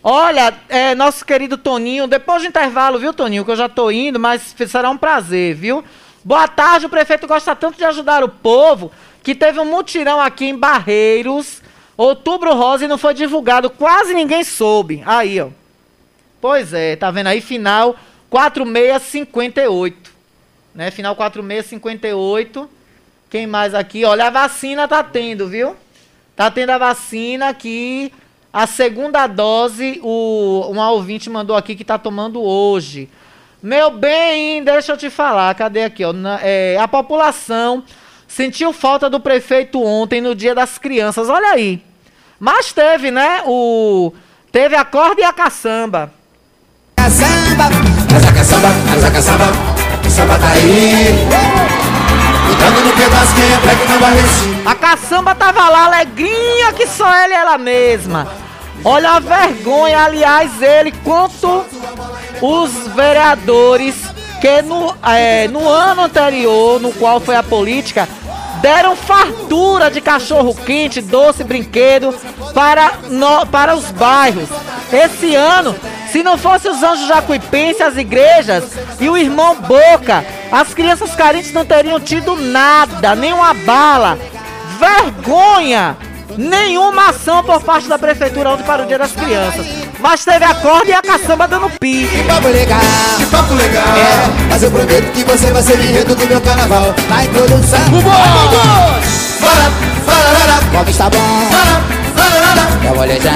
[0.02, 3.44] Olha, é, nosso querido Toninho, depois do intervalo, viu, Toninho?
[3.44, 5.82] Que eu já tô indo, mas será um prazer, viu?
[6.22, 10.44] Boa tarde, o prefeito gosta tanto de ajudar o povo que teve um mutirão aqui
[10.44, 11.60] em Barreiros,
[11.96, 15.02] outubro rosa e não foi divulgado, quase ninguém soube.
[15.04, 15.48] Aí, ó.
[16.40, 17.40] Pois é, tá vendo aí?
[17.40, 17.96] Final
[18.30, 20.05] 4658.
[20.76, 20.90] Né?
[20.90, 22.68] Final 4658.
[23.30, 24.04] Quem mais aqui?
[24.04, 25.74] Olha, a vacina tá tendo, viu?
[26.36, 28.12] Tá tendo a vacina aqui.
[28.52, 33.08] A segunda dose, o, um ouvinte mandou aqui que tá tomando hoje.
[33.62, 36.04] Meu bem, deixa eu te falar, cadê aqui?
[36.04, 37.82] Ó, na, é, a população
[38.28, 41.82] sentiu falta do prefeito ontem no dia das crianças, olha aí.
[42.38, 43.42] Mas teve, né?
[43.46, 44.12] O,
[44.52, 46.12] teve a corda e a caçamba.
[46.96, 47.64] Caçamba,
[48.10, 48.68] faz a caçamba,
[49.06, 49.75] a caçamba.
[50.16, 51.28] O samba tá aí.
[52.50, 54.62] Entrando no pedaço, quem é prego não vai resistir.
[54.66, 58.26] A caçamba tava lá, alegrinha que só ela e ela mesma.
[58.82, 61.66] Olha a vergonha, aliás, ele quanto
[62.40, 63.94] os vereadores
[64.40, 68.08] que no, é, no ano anterior, no qual foi a política,
[68.60, 72.14] deram fartura de cachorro quente, doce, brinquedo
[72.54, 74.48] para, no, para os bairros.
[74.92, 75.74] Esse ano,
[76.10, 78.64] se não fosse os anjos jacuipenses, as igrejas
[79.00, 84.18] e o irmão Boca, as crianças carentes não teriam tido nada, nenhuma bala.
[84.78, 85.96] Vergonha!
[86.36, 89.66] Nenhuma ação por parte da prefeitura ontem para o Dia das Crianças.
[89.98, 92.06] Mas teve a corda e a caçamba dando pi.
[92.06, 92.80] Que papo legal,
[93.16, 93.84] que papo legal.
[93.96, 96.94] É, mas eu prometo que você vai ser enredo do meu carnaval.
[97.08, 97.80] Na introdução.
[97.90, 99.00] Vambora!
[99.40, 99.70] Fala,
[100.04, 101.18] fala, Como está bom?
[101.50, 101.82] Fala,
[102.14, 103.32] fala, É o molejão.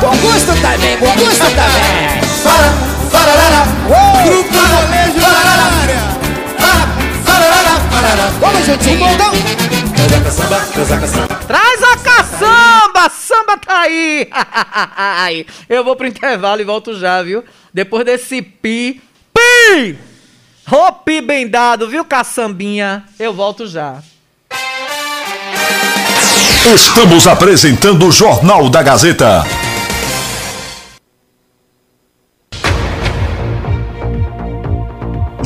[0.00, 2.20] Bom gosto também, bom gosto também.
[2.42, 2.72] Fala,
[3.10, 3.64] fala,
[4.26, 6.00] Grupo na área.
[6.58, 6.88] Fala,
[7.90, 9.93] fala, Vamos juntinho, então.
[10.04, 11.34] Traz a caçamba, traz a caçamba.
[11.46, 13.10] Traz a caçamba!
[13.10, 14.28] Samba tá aí!
[15.68, 17.42] Eu vou pro intervalo e volto já, viu?
[17.72, 19.00] Depois desse pi.
[19.32, 19.98] Pi!
[20.70, 23.04] Ô pi bem dado, viu, caçambinha?
[23.18, 24.02] Eu volto já.
[26.74, 29.44] Estamos apresentando o Jornal da Gazeta.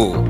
[0.00, 0.29] Globo.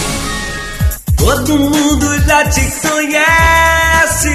[1.21, 4.29] Todo mundo já te conhece.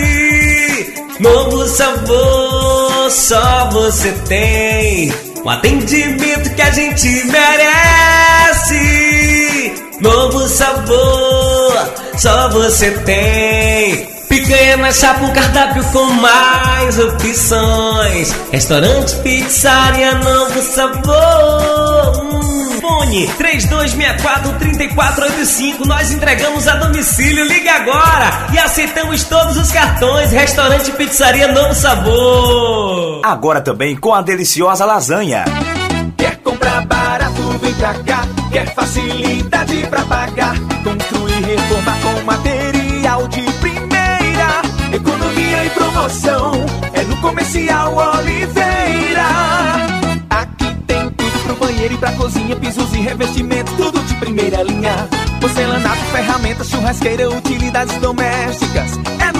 [1.18, 5.12] Novo sabor, só você tem.
[5.44, 8.84] Um atendimento que a gente merece.
[10.00, 14.15] Novo sabor, só você tem.
[14.36, 18.36] Picanha na chapa, um cardápio com mais opções.
[18.52, 22.22] Restaurante, pizzaria, novo sabor.
[22.22, 25.86] Hum, fone 3264-3485.
[25.86, 27.46] Nós entregamos a domicílio.
[27.46, 30.30] Liga agora e aceitamos todos os cartões.
[30.32, 33.22] Restaurante, pizzaria, novo sabor.
[33.24, 35.46] Agora também com a deliciosa lasanha.
[36.14, 38.20] Quer comprar barato, vem pra cá.
[38.52, 40.56] Quer facilidade pra pagar.
[40.84, 42.65] Construir, reformar com material
[46.06, 46.52] promoção.
[46.92, 49.26] É no Comercial Oliveira.
[50.30, 52.54] Aqui tem tudo pro banheiro e pra cozinha.
[52.56, 55.08] Pisos e revestimentos, tudo de primeira linha.
[55.40, 58.92] Porcelanato, ferramentas, churrasqueira, utilidades domésticas.
[59.20, 59.35] É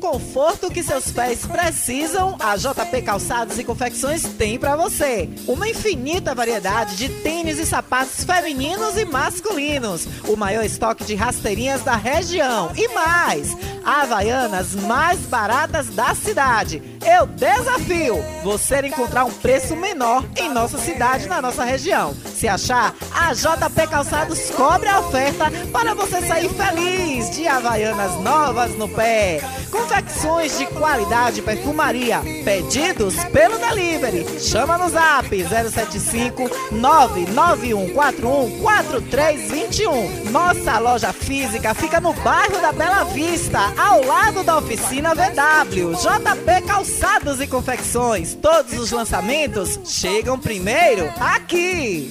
[0.00, 5.28] conforto que seus pés precisam, a JP Calçados e Confecções tem pra você.
[5.46, 10.08] Uma infinita variedade de tênis e sapatos femininos e masculinos.
[10.26, 12.72] O maior estoque de rasteirinhas da região.
[12.74, 16.82] E mais, Havaianas mais baratas da cidade.
[17.04, 22.14] Eu desafio você encontrar um preço menor em nossa cidade, na nossa região.
[22.34, 28.74] Se achar, a JP Calçados cobre a oferta para você sair feliz de Havaianas novas
[28.76, 29.40] no pé.
[29.70, 32.20] Confecções de qualidade perfumaria.
[32.44, 34.26] Pedidos pelo delivery.
[34.40, 40.30] Chama no zap 075 99141 4321.
[40.30, 45.92] Nossa loja física fica no bairro da Bela Vista, ao lado da oficina VW.
[45.94, 48.34] JP Calçados e Confecções.
[48.34, 52.10] Todos os lançamentos chegam primeiro aqui.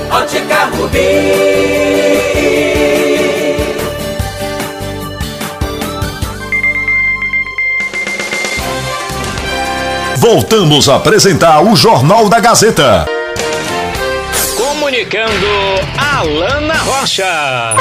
[0.11, 0.99] Ótica Rubi.
[10.17, 13.05] Voltamos a apresentar o Jornal da Gazeta.
[14.57, 15.47] Comunicando
[15.97, 17.75] Alana Rocha.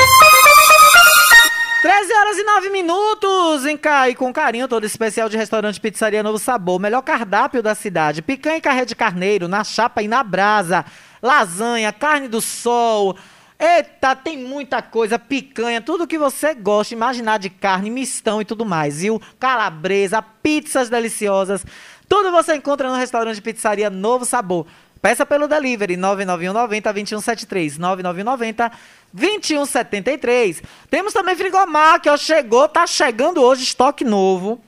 [1.82, 6.38] 13 horas e 9 minutos em Cai com carinho todo especial de restaurante Pizzaria Novo
[6.38, 10.84] Sabor, melhor cardápio da cidade, picanha e carré de carneiro na chapa e na brasa,
[11.22, 13.16] lasanha, carne do sol.
[13.58, 18.64] Eita, tem muita coisa, picanha, tudo que você gosta, imaginar de carne, mistão e tudo
[18.64, 19.20] mais, viu?
[19.38, 21.66] Calabresa, pizzas deliciosas,
[22.08, 24.66] tudo você encontra no restaurante Pizzaria Novo Sabor.
[25.02, 28.72] Peça pelo delivery 99190 2173 99190
[29.12, 30.62] 2173.
[30.90, 34.60] Temos também Frigomar, que ó, chegou, tá chegando hoje estoque novo.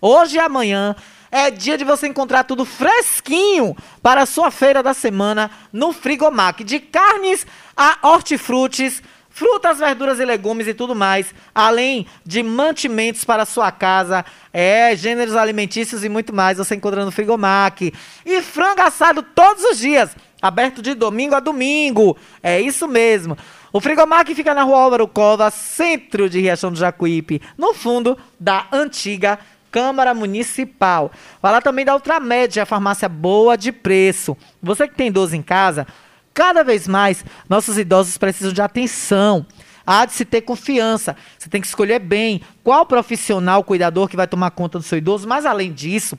[0.00, 0.94] Hoje e amanhã
[1.36, 6.64] é dia de você encontrar tudo fresquinho para a sua feira da semana no Frigomac,
[6.64, 7.46] de carnes
[7.76, 13.70] a hortifrutis, frutas, verduras e legumes e tudo mais, além de mantimentos para a sua
[13.70, 17.92] casa, é, gêneros alimentícios e muito mais, você encontra no Frigomac.
[18.24, 22.16] E frango assado todos os dias, aberto de domingo a domingo.
[22.42, 23.36] É isso mesmo.
[23.74, 28.66] O Frigomac fica na rua Álvaro Cova, centro de Riachão do Jacuípe, no fundo da
[28.72, 29.38] antiga
[29.70, 31.10] Câmara Municipal.
[31.40, 34.36] Fala também da Ultramed, a farmácia boa de preço.
[34.62, 35.86] Você que tem idoso em casa,
[36.32, 39.46] cada vez mais nossos idosos precisam de atenção.
[39.86, 41.16] Há de se ter confiança.
[41.38, 45.28] Você tem que escolher bem qual profissional, cuidador que vai tomar conta do seu idoso.
[45.28, 46.18] Mas além disso,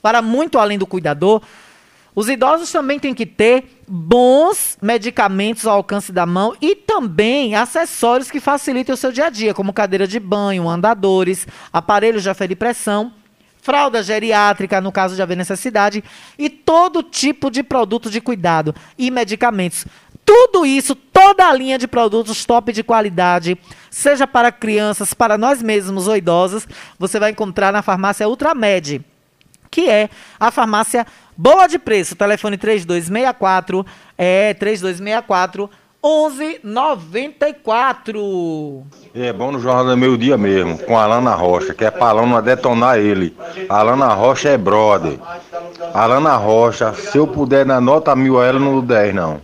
[0.00, 1.42] para muito além do cuidador,
[2.14, 8.30] os idosos também têm que ter bons medicamentos ao alcance da mão e também acessórios
[8.30, 12.56] que facilitem o seu dia a dia, como cadeira de banho, andadores, aparelhos de aferir
[12.56, 13.12] pressão,
[13.60, 16.04] fralda geriátrica, no caso de haver necessidade,
[16.38, 19.84] e todo tipo de produto de cuidado e medicamentos.
[20.24, 23.58] tudo isso, toda a linha de produtos top de qualidade,
[23.90, 29.04] seja para crianças, para nós mesmos ou idosos, você vai encontrar na farmácia Ultramed,
[29.68, 30.08] que é
[30.38, 31.04] a farmácia
[31.40, 32.14] boa de preço.
[32.14, 33.86] Telefone 3264
[34.18, 35.70] é 3264
[36.02, 38.82] 1194.
[39.14, 42.08] É bom no Jornal do Meio Dia mesmo, com a Alana Rocha, que é pra
[42.08, 43.34] Alana detonar ele.
[43.68, 45.18] A Alana Rocha é brother.
[45.94, 49.40] A Alana Rocha, se eu puder dar nota mil a ela, não dou 10 não.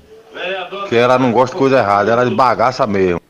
[0.88, 3.20] Que ela não gosta de coisa errada, ela é de bagaça mesmo.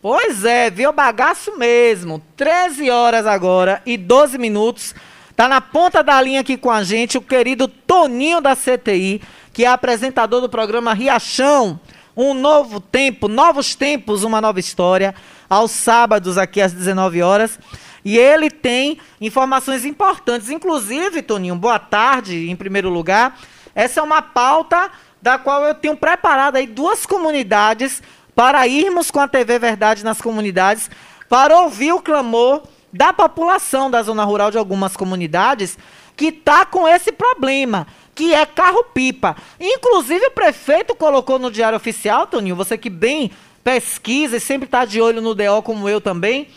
[0.00, 2.22] Pois é, viu bagaço mesmo.
[2.36, 4.94] 13 horas agora e 12 minutos.
[5.40, 9.22] Tá na ponta da linha aqui com a gente o querido Toninho da CTI,
[9.54, 11.80] que é apresentador do programa Riachão.
[12.14, 15.14] Um novo tempo, novos tempos, uma nova história,
[15.48, 17.58] aos sábados aqui às 19 horas.
[18.04, 23.40] E ele tem informações importantes, inclusive, Toninho, boa tarde, em primeiro lugar.
[23.74, 24.90] Essa é uma pauta
[25.22, 28.02] da qual eu tenho preparado aí duas comunidades
[28.34, 30.90] para irmos com a TV Verdade nas comunidades,
[31.30, 32.62] para ouvir o clamor
[32.92, 35.78] da população da zona rural de algumas comunidades
[36.16, 39.36] que está com esse problema que é carro-pipa.
[39.58, 43.30] Inclusive, o prefeito colocou no Diário Oficial, Toninho, você que bem
[43.64, 46.48] pesquisa e sempre está de olho no DO, como eu também,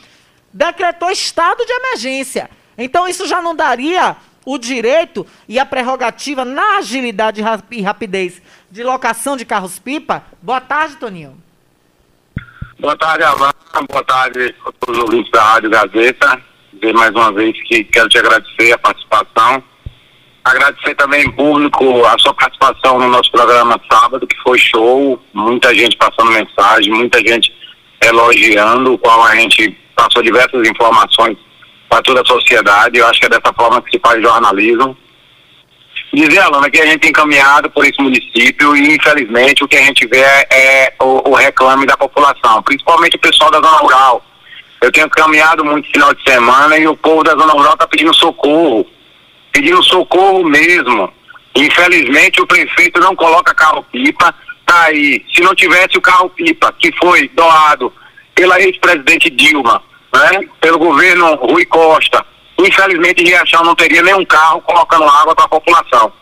[0.52, 2.50] decretou estado de emergência.
[2.78, 7.42] Então, isso já não daria o direito e a prerrogativa na agilidade
[7.72, 10.24] e rapidez de locação de carros-pipa?
[10.42, 11.42] Boa tarde, Toninho.
[12.84, 13.54] Boa tarde, Havana.
[13.90, 16.42] Boa tarde a todos os ouvintes da Rádio Gazeta.
[16.74, 19.64] Dizer mais uma vez que quero te agradecer a participação
[20.44, 25.74] Agradecer também em público a sua participação no nosso programa sábado, que foi show, muita
[25.74, 27.50] gente passando mensagem, muita gente
[28.04, 31.38] elogiando, o qual a gente passou diversas informações
[31.88, 32.98] para toda a sociedade.
[32.98, 34.98] Eu acho que é dessa forma que se faz jornalismo.
[36.14, 39.81] Dizer, Alana, que a gente tem encaminhado por esse município e, infelizmente, o que a
[39.81, 44.23] gente vê é, é o, o reclame da população, principalmente o pessoal da zona rural.
[44.81, 48.14] Eu tenho caminhado muito final de semana e o povo da zona rural está pedindo
[48.14, 48.85] socorro
[49.53, 51.14] pedindo socorro mesmo.
[51.56, 54.34] Infelizmente o prefeito não coloca carro-pipa,
[54.65, 55.23] tá aí.
[55.34, 57.94] Se não tivesse o carro-pipa, que foi doado
[58.34, 59.81] pela ex-presidente Dilma,
[60.14, 62.26] né, pelo governo Rui Costa,
[62.58, 66.14] infelizmente Riachão não teria nenhum carro colocando água para a população.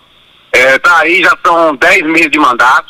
[0.53, 2.89] É, tá aí, já são 10 meses de mandato.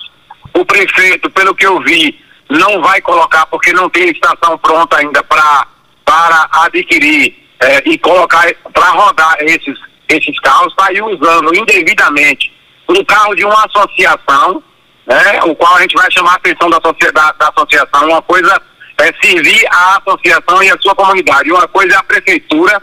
[0.54, 2.20] O prefeito, pelo que eu vi,
[2.50, 5.68] não vai colocar porque não tem estação pronta ainda pra,
[6.04, 9.78] para adquirir é, e colocar para rodar esses
[10.16, 12.52] esses carros está aí usando indevidamente
[12.90, 14.62] um carro de uma associação,
[15.08, 18.10] né, o qual a gente vai chamar a atenção da, sociedade, da associação.
[18.10, 18.62] Uma coisa
[19.00, 22.82] é servir a associação e a sua comunidade, uma coisa é a prefeitura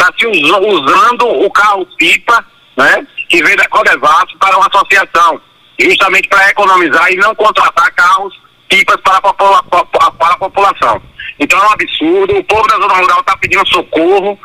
[0.00, 2.44] está se usando o carro-pipa,
[2.76, 5.40] né, que vem da Codevasf para uma associação,
[5.78, 11.02] justamente para economizar e não contratar carros pipas para a, para a população.
[11.38, 14.38] Então é um absurdo, o povo da zona rural está pedindo socorro,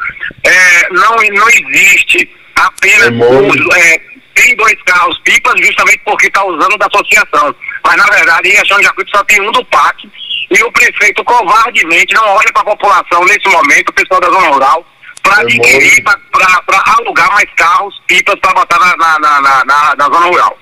[0.44, 3.10] é, não, não existe apenas
[3.78, 4.02] é,
[4.34, 7.56] tem dois carros pipas justamente porque está usando da associação.
[7.84, 10.10] Mas na verdade, em Riachão de Jacuípe só tem um do PAC
[10.52, 14.48] e o prefeito covardemente não olha para a população nesse momento, o pessoal da zona
[14.50, 14.86] rural,
[15.26, 20.26] para adquirir, para alugar mais carros pipas para botar na, na, na, na, na zona
[20.28, 20.58] rural.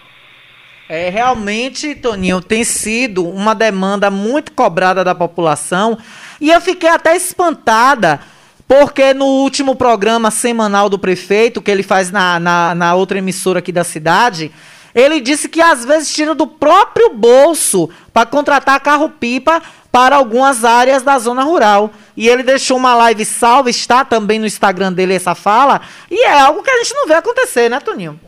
[0.89, 5.97] É, realmente, Toninho, tem sido uma demanda muito cobrada da população
[6.39, 8.19] e eu fiquei até espantada,
[8.67, 13.59] porque no último programa semanal do prefeito, que ele faz na, na, na outra emissora
[13.59, 14.51] aqui da cidade,
[14.93, 19.61] ele disse que às vezes tira do próprio bolso para contratar carro-pipa
[19.91, 21.91] para algumas áreas da zona rural.
[22.15, 26.39] E ele deixou uma live salva, está também no Instagram dele essa fala, e é
[26.39, 28.19] algo que a gente não vê acontecer, né, Toninho?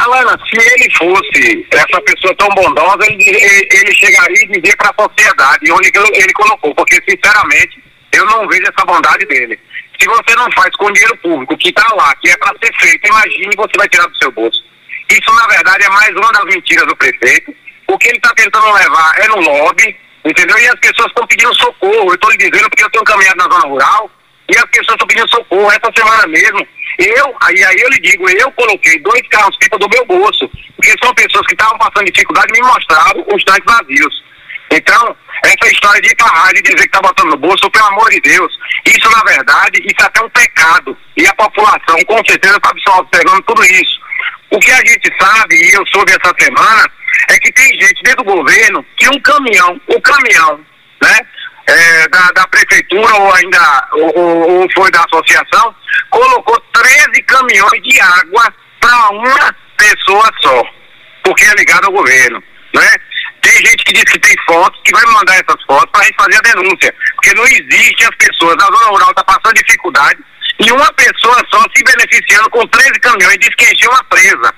[0.00, 5.02] Alana, se ele fosse essa pessoa tão bondosa, ele, ele chegaria e dizer para a
[5.02, 7.82] sociedade onde ele, ele colocou, porque sinceramente
[8.12, 9.58] eu não vejo essa bondade dele.
[10.00, 13.06] Se você não faz com dinheiro público que está lá, que é para ser feito,
[13.06, 14.62] imagine você vai tirar do seu bolso.
[15.10, 17.54] Isso, na verdade, é mais uma das mentiras do prefeito.
[17.86, 20.58] O que ele está tentando levar é no lobby, entendeu?
[20.58, 22.10] E as pessoas estão pedindo socorro.
[22.10, 24.10] Eu estou lhe dizendo porque eu tenho caminhado na zona rural
[24.48, 25.70] e as pessoas estão pedindo socorro.
[25.70, 26.66] Essa semana mesmo,
[26.98, 30.94] eu, aí, aí eu lhe digo, eu coloquei dois carros pipa do meu bolso, porque
[31.02, 34.22] são pessoas que estavam passando dificuldade e me mostraram os tanques vazios.
[34.70, 38.08] Então, essa história de ir rádio e dizer que tá botando no bolso, pelo amor
[38.10, 38.52] de Deus,
[38.86, 40.96] isso na verdade, isso é até um pecado.
[41.16, 44.00] E a população, com certeza, está observando tudo isso.
[44.50, 46.90] O que a gente sabe, e eu soube essa semana,
[47.28, 50.60] é que tem gente dentro do governo que um caminhão, o caminhão,
[51.02, 51.18] né,
[51.66, 55.74] é, da, da, prefeitura ou ainda ou, ou, foi da associação,
[56.10, 60.62] colocou 13 caminhões de água para uma pessoa só,
[61.24, 62.42] porque é ligado ao governo,
[62.74, 62.88] né?
[63.42, 66.16] Tem gente que diz que tem fotos, que vai mandar essas fotos para a gente
[66.16, 66.94] fazer a denúncia.
[67.14, 70.20] Porque não existe as pessoas, a zona rural está passando dificuldade
[70.60, 74.54] e uma pessoa só se beneficiando com 13 caminhões diz que encheu uma presa.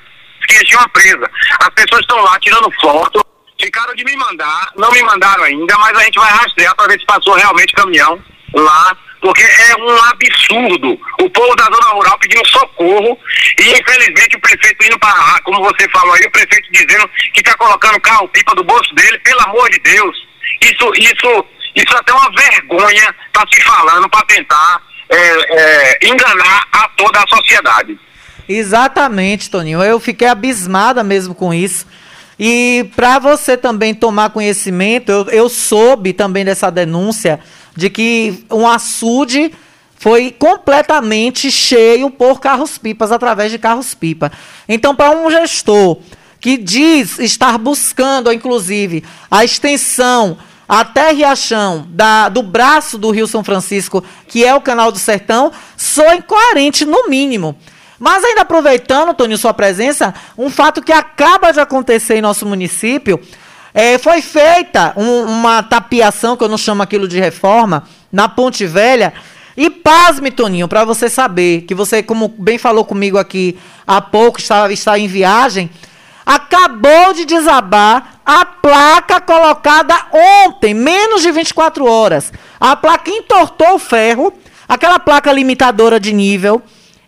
[0.48, 1.30] Que encheu uma presa.
[1.60, 3.24] As pessoas estão lá tirando foto,
[3.60, 7.00] ficaram de me mandar, não me mandaram ainda, mas a gente vai rastrear para ver
[7.00, 8.22] se passou realmente caminhão
[8.54, 11.00] lá porque é um absurdo.
[11.22, 13.18] O povo da zona rural pedindo socorro
[13.58, 17.56] e infelizmente o prefeito indo para como você falou aí, o prefeito dizendo que está
[17.56, 20.14] colocando carro-pipa do bolso dele, pelo amor de Deus.
[20.60, 26.68] Isso, isso, isso é até uma vergonha está se falando para tentar é, é, enganar
[26.72, 27.98] a toda a sociedade.
[28.48, 29.82] Exatamente, Toninho.
[29.82, 31.86] Eu fiquei abismada mesmo com isso.
[32.38, 37.40] E para você também tomar conhecimento, eu, eu soube também dessa denúncia
[37.76, 39.52] de que um açude
[39.96, 44.30] foi completamente cheio por carros-pipas, através de carros-pipa.
[44.68, 45.98] Então, para um gestor
[46.40, 50.36] que diz estar buscando, inclusive, a extensão
[50.68, 55.52] até Riachão, da, do braço do Rio São Francisco, que é o Canal do Sertão,
[55.76, 57.56] sou incoerente, no mínimo.
[57.98, 63.20] Mas ainda aproveitando, Toninho, sua presença, um fato que acaba de acontecer em nosso município,
[63.72, 68.66] é, foi feita um, uma tapiação, que eu não chamo aquilo de reforma, na Ponte
[68.66, 69.12] Velha.
[69.56, 74.40] E pasme, Toninho, para você saber, que você, como bem falou comigo aqui há pouco,
[74.40, 75.70] estava, está em viagem,
[76.26, 79.94] acabou de desabar a placa colocada
[80.44, 82.32] ontem, menos de 24 horas.
[82.58, 84.32] A placa entortou o ferro,
[84.68, 86.62] aquela placa limitadora de nível,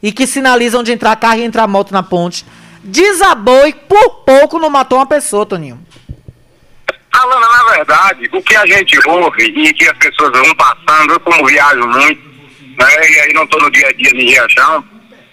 [0.07, 2.47] e que sinaliza onde entrar carro e entrar moto na ponte.
[2.85, 5.85] Desabou e por pouco não matou uma pessoa, Toninho.
[7.11, 11.19] Alana, na verdade, o que a gente ouve e que as pessoas vão passando, eu
[11.19, 12.23] como viajo muito,
[12.79, 14.85] né, e aí não estou no dia a dia em Riachão,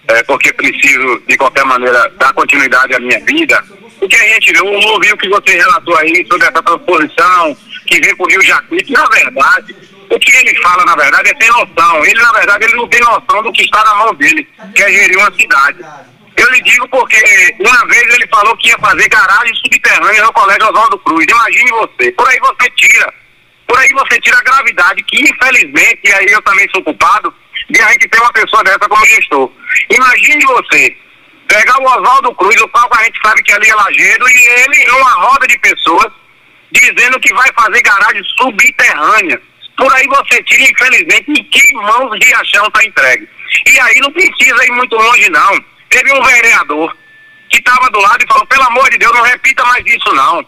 [0.08, 3.62] é, porque preciso, de qualquer maneira, dar continuidade à minha vida,
[4.00, 7.56] o que a gente ouve, o que você relatou aí sobre essa transposição,
[7.86, 9.76] que vem com o Rio Jacuípe, na verdade,
[10.10, 12.04] o que ele fala, na verdade, é sem noção.
[12.04, 14.90] Ele, na verdade, ele não tem noção do que está na mão dele, que é
[14.90, 15.78] gerir uma cidade.
[16.36, 20.68] Eu lhe digo porque uma vez ele falou que ia fazer garagem subterrânea no Colégio
[20.68, 21.26] Oswaldo Cruz.
[21.28, 22.12] Imagine você.
[22.12, 23.14] Por aí você tira.
[23.66, 27.32] Por aí você tira a gravidade, que infelizmente, e aí eu também sou culpado,
[27.70, 29.50] de a gente ter uma pessoa dessa como gestor.
[29.90, 30.96] Imagine você
[31.46, 34.90] pegar o Oswaldo Cruz, o qual a gente sabe que ali é lajeiro, e ele,
[34.90, 36.12] uma roda de pessoas,
[36.72, 39.40] dizendo que vai fazer garagem subterrânea.
[39.76, 43.28] Por aí você tira, infelizmente, em que mãos de achão está entregue.
[43.66, 46.96] E aí não precisa ir muito longe, não teve um vereador
[47.48, 50.44] que estava do lado e falou, pelo amor de Deus, não repita mais isso não.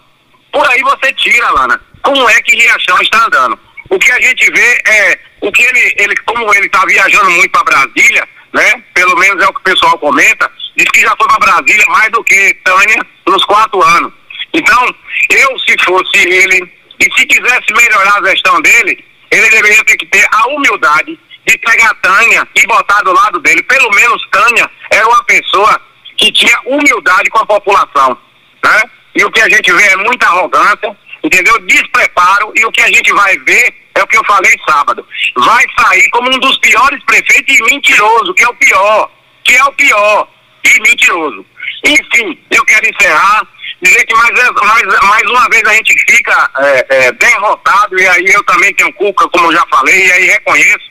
[0.53, 3.59] Por aí você tira, Lana, como é que Riachão está andando.
[3.89, 7.51] O que a gente vê é, o que ele, ele como ele está viajando muito
[7.53, 8.83] para Brasília, né?
[8.95, 12.11] Pelo menos é o que o pessoal comenta, diz que já foi para Brasília mais
[12.11, 14.13] do que Tânia nos quatro anos.
[14.53, 14.95] Então,
[15.31, 19.05] eu se fosse ele, e se quisesse melhorar a gestão dele,
[19.37, 23.63] ele deveria ter que ter a humildade de pegar Tânia e botar do lado dele.
[23.63, 25.81] Pelo menos Tânia era uma pessoa
[26.17, 28.19] que tinha humildade com a população,
[28.65, 28.83] né?
[29.15, 31.59] E o que a gente vê é muita arrogância, entendeu?
[31.61, 35.07] Despreparo, e o que a gente vai ver é o que eu falei sábado.
[35.37, 39.11] Vai sair como um dos piores prefeitos e mentiroso, que é o pior,
[39.45, 40.29] que é o pior,
[40.65, 41.47] e mentiroso.
[41.85, 43.47] Enfim, eu quero encerrar,
[43.83, 48.27] dizer que mais, mais, mais uma vez a gente fica é, é, derrotado, e aí
[48.27, 50.91] eu também tenho culpa, como já falei, e aí reconheço,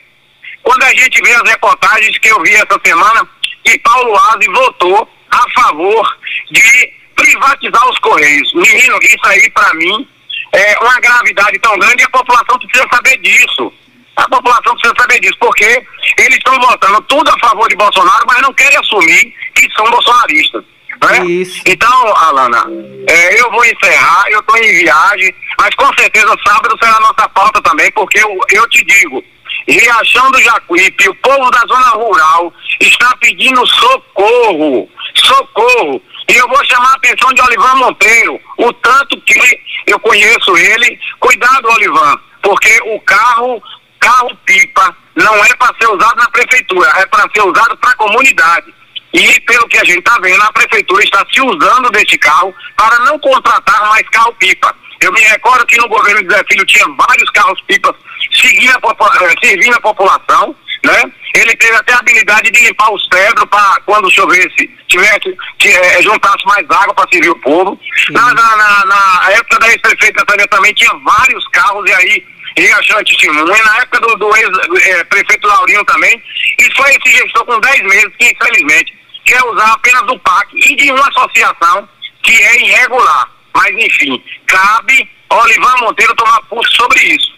[0.62, 3.28] quando a gente vê as reportagens que eu vi essa semana,
[3.64, 6.18] que Paulo Aze votou a favor
[6.50, 8.52] de privatizar os Correios.
[8.54, 10.08] Menino, isso aí para mim
[10.52, 13.72] é uma gravidade tão grande e a população precisa saber disso.
[14.16, 15.86] A população precisa saber disso, porque
[16.18, 20.64] eles estão votando tudo a favor de Bolsonaro, mas não querem assumir que são bolsonaristas.
[21.02, 21.46] Né?
[21.66, 22.64] Então, Alana,
[23.08, 27.28] é, eu vou encerrar, eu estou em viagem, mas com certeza sábado será a nossa
[27.28, 29.22] pauta também, porque eu, eu te digo,
[29.68, 36.00] Riachão do Jacuípe, o povo da zona rural está pedindo socorro, socorro.
[36.28, 40.98] E eu vou chamar a atenção de Olivan Monteiro, o tanto que eu conheço ele.
[41.20, 43.62] Cuidado, Olivan, porque o carro,
[43.98, 47.96] carro pipa, não é para ser usado na prefeitura, é para ser usado para a
[47.96, 48.74] comunidade.
[49.16, 52.98] E pelo que a gente está vendo, a prefeitura está se usando deste carro para
[53.00, 54.76] não contratar mais carro pipa.
[55.00, 57.94] Eu me recordo que no governo de Zé Filho tinha vários carros pipas
[58.34, 61.10] seguindo a, eh, servindo a população, né?
[61.34, 65.34] Ele teve até a habilidade de limpar os cedros para quando chovesse, tivesse,
[65.64, 67.78] é, juntasse mais água para servir o povo.
[68.10, 72.26] Na, na, na, na, época da ex-prefeita também tinha vários carros e aí
[72.58, 76.22] Riachão testemunha, na época do, do ex-prefeito é, Laurinho também,
[76.58, 78.95] e foi esse gestor com 10 meses que infelizmente
[79.26, 81.88] quer usar apenas do PAC e de uma associação
[82.22, 83.30] que é irregular.
[83.54, 87.36] Mas enfim, cabe Olivan Monteiro tomar pulso sobre isso.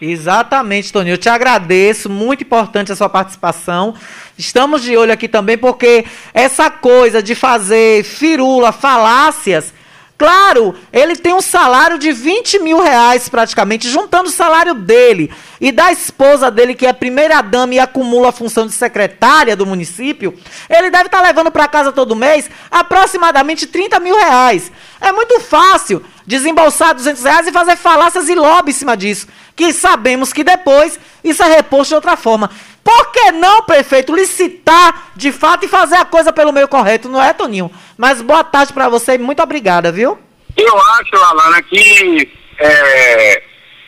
[0.00, 1.14] Exatamente, Toninho.
[1.14, 3.94] Eu te agradeço, muito importante a sua participação.
[4.38, 9.74] Estamos de olho aqui também, porque essa coisa de fazer firula, falácias,
[10.20, 15.72] claro, ele tem um salário de 20 mil reais praticamente, juntando o salário dele e
[15.72, 20.38] da esposa dele, que é primeira dama e acumula a função de secretária do município,
[20.68, 24.70] ele deve estar levando para casa todo mês aproximadamente 30 mil reais.
[25.00, 29.26] É muito fácil desembolsar 200 reais e fazer falácias e lobby em cima disso,
[29.56, 32.50] que sabemos que depois isso é reposto de outra forma.
[32.82, 37.22] Por que não, prefeito, licitar de fato e fazer a coisa pelo meio correto, não
[37.22, 37.70] é, Toninho?
[37.96, 40.18] Mas boa tarde para você e muito obrigada, viu?
[40.56, 43.42] Eu acho, Alana, que, é,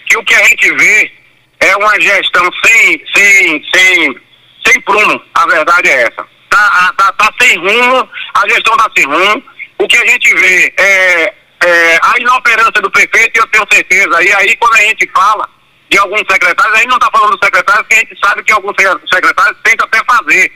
[0.09, 1.13] que o que a gente vê
[1.61, 4.21] é uma gestão sem, sem, sem,
[4.67, 5.23] sem prumo.
[5.35, 6.27] A verdade é essa.
[6.51, 9.43] Tá, tá, tá sem rumo, a gestão tá sem rumo.
[9.79, 14.23] O que a gente vê é, é a inoperância do prefeito, e eu tenho certeza.
[14.23, 15.49] E aí, quando a gente fala
[15.93, 18.53] de alguns secretários, a gente não está falando dos secretários, porque a gente sabe que
[18.53, 18.75] alguns
[19.13, 20.53] secretários tentam até fazer.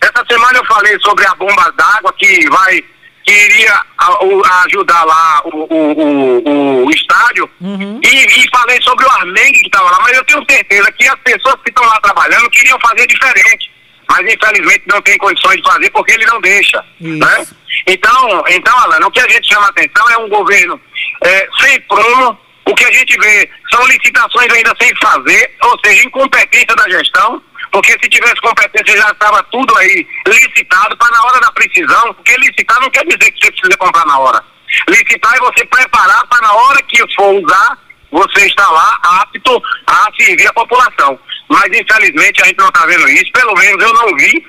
[0.00, 2.82] Essa semana eu falei sobre a bomba d'água que vai
[3.24, 3.82] que iria
[4.22, 8.00] o, ajudar lá o, o, o estádio uhum.
[8.02, 11.16] e, e, falei sobre o Armengue que estava lá, mas eu tenho certeza que as
[11.16, 13.70] pessoas que estão lá trabalhando queriam fazer diferente,
[14.08, 17.46] mas infelizmente não tem condições de fazer porque ele não deixa, né?
[17.86, 20.80] Então, então, Alan, o que a gente chama atenção é um governo
[21.22, 26.06] é, sem prumo, o que a gente vê são licitações ainda sem fazer, ou seja,
[26.06, 27.42] incompetência da gestão,
[27.72, 32.36] porque se tivesse competência já estava tudo aí licitado para na hora da precisão, porque
[32.36, 34.44] licitar não quer dizer que você precisa comprar na hora.
[34.86, 37.78] Licitar é você preparar para na hora que for usar,
[38.10, 41.18] você está lá apto a servir a população.
[41.48, 44.46] Mas infelizmente a gente não está vendo isso, pelo menos eu não vi,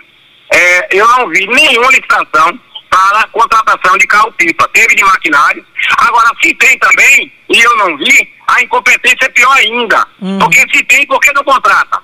[0.54, 2.60] é, eu não vi nenhuma licitação
[2.90, 4.68] para a contratação de carro-pipa.
[4.74, 5.66] Teve de maquinários.
[5.98, 10.08] Agora, se tem também, e eu não vi, a incompetência é pior ainda.
[10.22, 10.40] Hum.
[10.40, 12.02] Porque se tem, por que não contrata?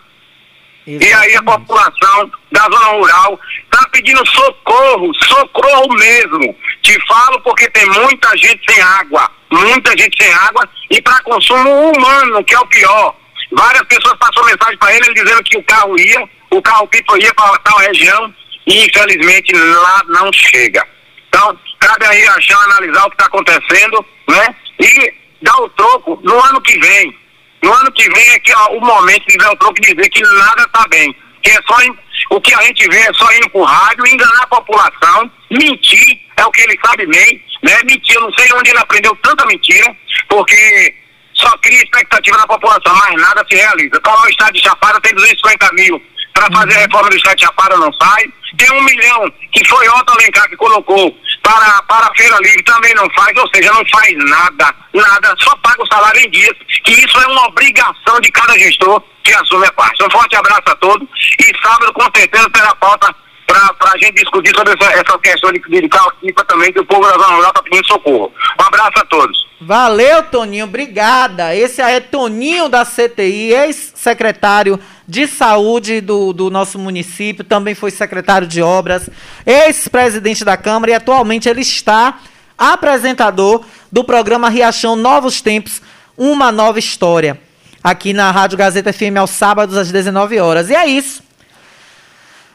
[0.88, 6.56] E aí a população da zona rural está pedindo socorro, socorro mesmo.
[6.84, 11.92] Te falo porque tem muita gente sem água, muita gente sem água e para consumo
[11.92, 13.16] humano, que é o pior.
[13.52, 17.18] Várias pessoas passaram mensagem para ele, ele dizendo que o carro ia, o carro pipa
[17.18, 18.34] ia para tal região
[18.68, 20.86] e infelizmente lá não chega.
[21.30, 24.56] Então, cabe aí a Chão analisar o que está acontecendo, né?
[24.80, 27.16] E dar o troco no ano que vem.
[27.62, 30.10] No ano que vem é que ó, o momento de dar o troco e dizer
[30.10, 31.16] que nada está bem.
[31.44, 31.98] Que é só in-
[32.32, 36.46] o que a gente vê é só ir pro rádio, enganar a população, mentir, é
[36.46, 37.78] o que ele sabe bem, né?
[37.84, 39.96] Mentir, eu não sei onde ele aprendeu tanta mentira,
[40.30, 40.96] porque
[41.34, 43.98] só cria expectativa na população, mas nada se realiza.
[43.98, 46.02] Então, o estado de Chapada tem 250 mil
[46.34, 48.26] para fazer a reforma do estado de Chapada, não sai.
[48.58, 52.94] Tem um milhão que foi Otto Alencar que colocou para, para a Feira Livre, também
[52.96, 56.54] não faz, ou seja, não faz nada, nada, só paga o salário em dias,
[56.84, 60.04] que isso é uma obrigação de cada gestor que assume a parte.
[60.04, 61.08] Um forte abraço a todos
[61.40, 63.14] e sábado, com certeza, terá pauta
[63.46, 67.04] para a gente discutir sobre essa, essa questão de, de calcifa também, que o povo
[67.04, 68.34] da Zona Rural está pedindo socorro.
[68.60, 69.46] Um abraço a todos.
[69.62, 71.56] Valeu, Toninho, obrigada.
[71.56, 77.92] Esse aí é Toninho da CTI, ex-secretário de saúde do, do nosso município, também foi
[77.92, 79.10] secretário de obras,
[79.46, 82.20] ex-presidente da Câmara e atualmente ele está
[82.58, 85.82] apresentador do programa Riachão Novos Tempos,
[86.18, 87.40] uma nova história,
[87.84, 90.70] aqui na Rádio Gazeta FM aos sábados às 19 horas.
[90.70, 91.24] E é isso.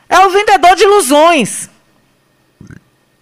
[0.08, 1.70] É o vendedor de ilusões.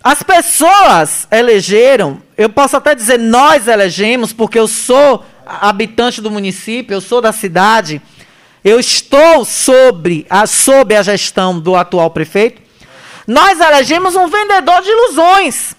[0.02, 6.94] As pessoas elegeram, eu posso até dizer nós elegemos, porque eu sou habitante do município,
[6.94, 8.00] eu sou da cidade,
[8.64, 12.60] eu estou sobre a, sob a gestão do atual prefeito.
[13.26, 15.74] Nós elegemos um vendedor de ilusões.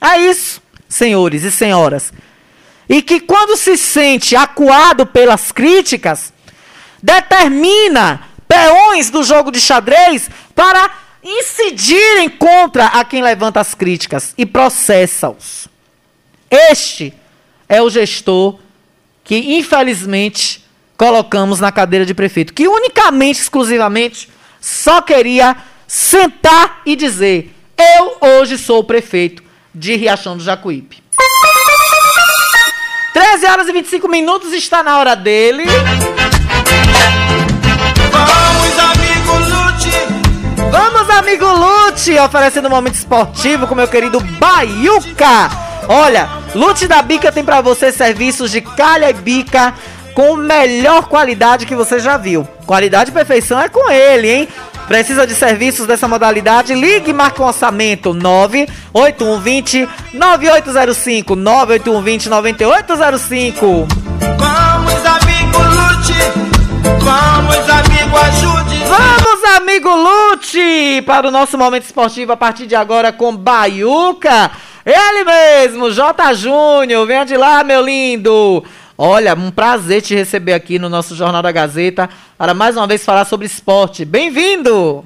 [0.00, 2.12] É isso, senhores e senhoras.
[2.88, 6.32] E que quando se sente acuado pelas críticas,
[7.02, 10.90] determina peões do jogo de xadrez para
[11.22, 15.68] incidirem contra a quem levanta as críticas e processa-os.
[16.50, 17.14] Este
[17.68, 18.58] é o gestor
[19.22, 20.63] que, infelizmente,
[20.96, 24.28] colocamos na cadeira de prefeito, que unicamente, exclusivamente,
[24.60, 25.56] só queria
[25.86, 29.42] sentar e dizer: Eu hoje sou o prefeito
[29.74, 31.02] de Riachão do Jacuípe.
[33.12, 35.64] 13 horas e 25 minutos, está na hora dele.
[38.10, 40.24] Vamos, amigo Lute!
[40.70, 45.48] Vamos, amigo Lute, oferecendo um momento esportivo com meu querido Baiuca.
[45.88, 49.74] Olha, Lute da Bica tem pra você serviços de calha e bica
[50.14, 52.46] com melhor qualidade que você já viu.
[52.66, 54.48] Qualidade e perfeição é com ele, hein?
[54.86, 56.74] Precisa de serviços dessa modalidade?
[56.74, 63.66] Ligue e marque um orçamento 98120 9805 98120 9805.
[64.38, 66.54] Vamos, amigo, lute.
[67.00, 68.84] Vamos, amigo, ajude.
[68.84, 74.50] Vamos, amigo Lute, para o nosso momento esportivo a partir de agora com Baiuca.
[74.84, 76.34] Ele mesmo, J.
[76.34, 78.62] Júnior, venha de lá, meu lindo.
[78.96, 82.08] Olha, um prazer te receber aqui no nosso Jornal da Gazeta
[82.38, 84.04] para mais uma vez falar sobre esporte.
[84.04, 85.04] Bem-vindo!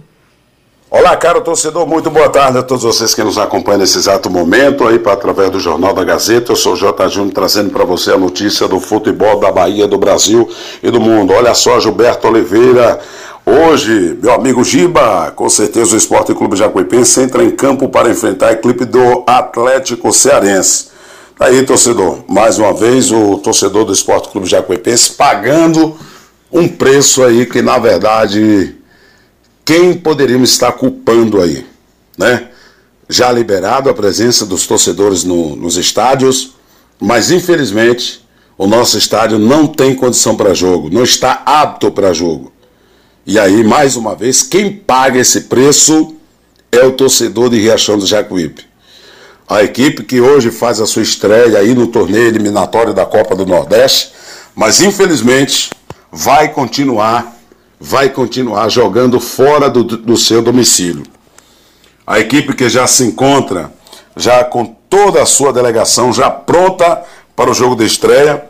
[0.91, 4.87] Olá, caro torcedor, muito boa tarde a todos vocês que nos acompanham nesse exato momento
[4.87, 6.53] aí para através do Jornal da Gazeta.
[6.53, 7.09] Eu sou o J.
[7.09, 10.49] Júnior trazendo para você a notícia do futebol da Bahia, do Brasil
[10.83, 11.33] e do mundo.
[11.33, 13.01] Olha só, Gilberto Oliveira.
[13.45, 18.49] Hoje, meu amigo Giba, com certeza o Esporte Clube Jacuipense entra em campo para enfrentar
[18.49, 20.98] a equipe do Atlético Cearense.
[21.41, 25.97] Aí, torcedor, mais uma vez o torcedor do Esporte Clube Jacuipense pagando
[26.51, 28.75] um preço aí que, na verdade,
[29.65, 31.65] quem poderíamos estar culpando aí,
[32.19, 32.49] né?
[33.09, 36.55] Já liberado a presença dos torcedores no, nos estádios,
[36.99, 38.27] mas infelizmente
[38.59, 42.53] o nosso estádio não tem condição para jogo, não está apto para jogo.
[43.25, 46.17] E aí, mais uma vez, quem paga esse preço
[46.73, 48.68] é o torcedor de Riachão do Jacuípe.
[49.49, 53.47] A equipe que hoje faz a sua estreia aí no torneio eliminatório da Copa do
[53.47, 54.13] Nordeste,
[54.55, 55.71] mas infelizmente
[56.13, 57.35] vai continuar,
[57.81, 61.03] vai continuar jogando fora do, do seu domicílio.
[62.07, 63.73] A equipe que já se encontra,
[64.15, 67.03] já com toda a sua delegação já pronta
[67.35, 68.45] para o jogo de estreia.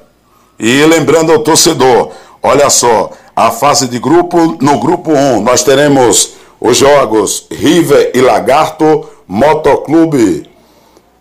[0.59, 2.11] E lembrando ao torcedor,
[2.43, 8.21] olha só, a fase de grupo, no grupo 1, nós teremos os jogos River e
[8.21, 10.48] Lagarto, Motoclube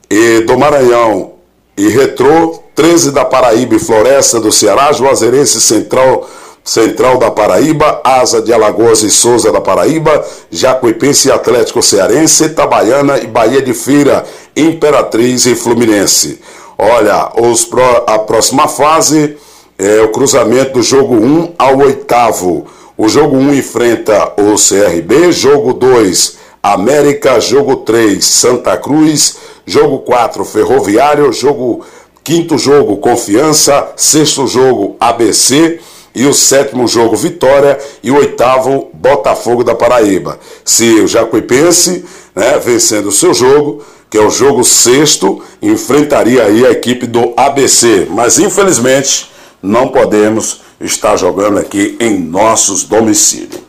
[0.09, 1.33] e do Maranhão
[1.77, 6.27] e Retrô, 13 da Paraíba e Floresta do Ceará, Juazeirense Central,
[6.63, 13.19] Central da Paraíba, Asa de Alagoas e Souza da Paraíba, Jacuipense e Atlético Cearense, Itabaiana
[13.19, 14.25] e Bahia de Feira,
[14.55, 16.39] Imperatriz e Fluminense.
[16.77, 17.67] Olha, os,
[18.05, 19.37] a próxima fase
[19.77, 22.65] é o cruzamento do jogo 1 ao oitavo.
[22.97, 30.45] O jogo 1 enfrenta o CRB, jogo 2 América, jogo 3 Santa Cruz, jogo 4
[30.45, 31.85] Ferroviário, jogo
[32.23, 35.79] quinto jogo Confiança, sexto jogo ABC
[36.15, 37.77] e o sétimo jogo Vitória.
[38.01, 40.39] E o oitavo Botafogo da Paraíba.
[40.65, 46.65] Se o Jacuipense, né, vencendo o seu jogo, que é o jogo sexto, enfrentaria aí
[46.65, 49.29] a equipe do ABC, mas infelizmente
[49.61, 53.61] não podemos estar jogando aqui em nossos domicílios.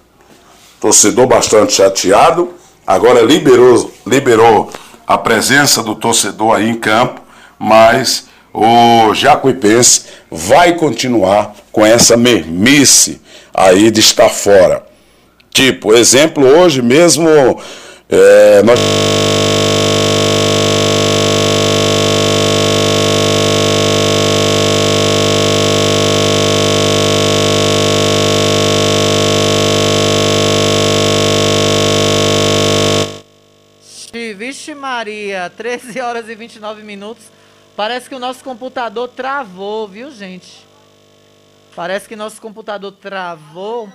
[0.80, 2.50] Torcedor bastante chateado,
[2.86, 4.70] agora liberou, liberou
[5.08, 7.22] a presença do torcedor aí em campo,
[7.58, 13.18] mas o Jacuipense vai continuar com essa mermice
[13.54, 14.84] aí de estar fora.
[15.50, 17.26] Tipo, exemplo, hoje mesmo
[18.10, 18.78] é, nós.
[35.38, 37.24] Maria, 13 horas e 29 minutos.
[37.76, 40.66] Parece que o nosso computador travou, viu, gente?
[41.76, 43.88] Parece que nosso computador travou.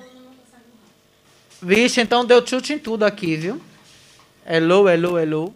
[1.62, 3.62] Vixe, então deu tilt em tudo aqui, viu?
[4.46, 5.54] Hello, hello, hello.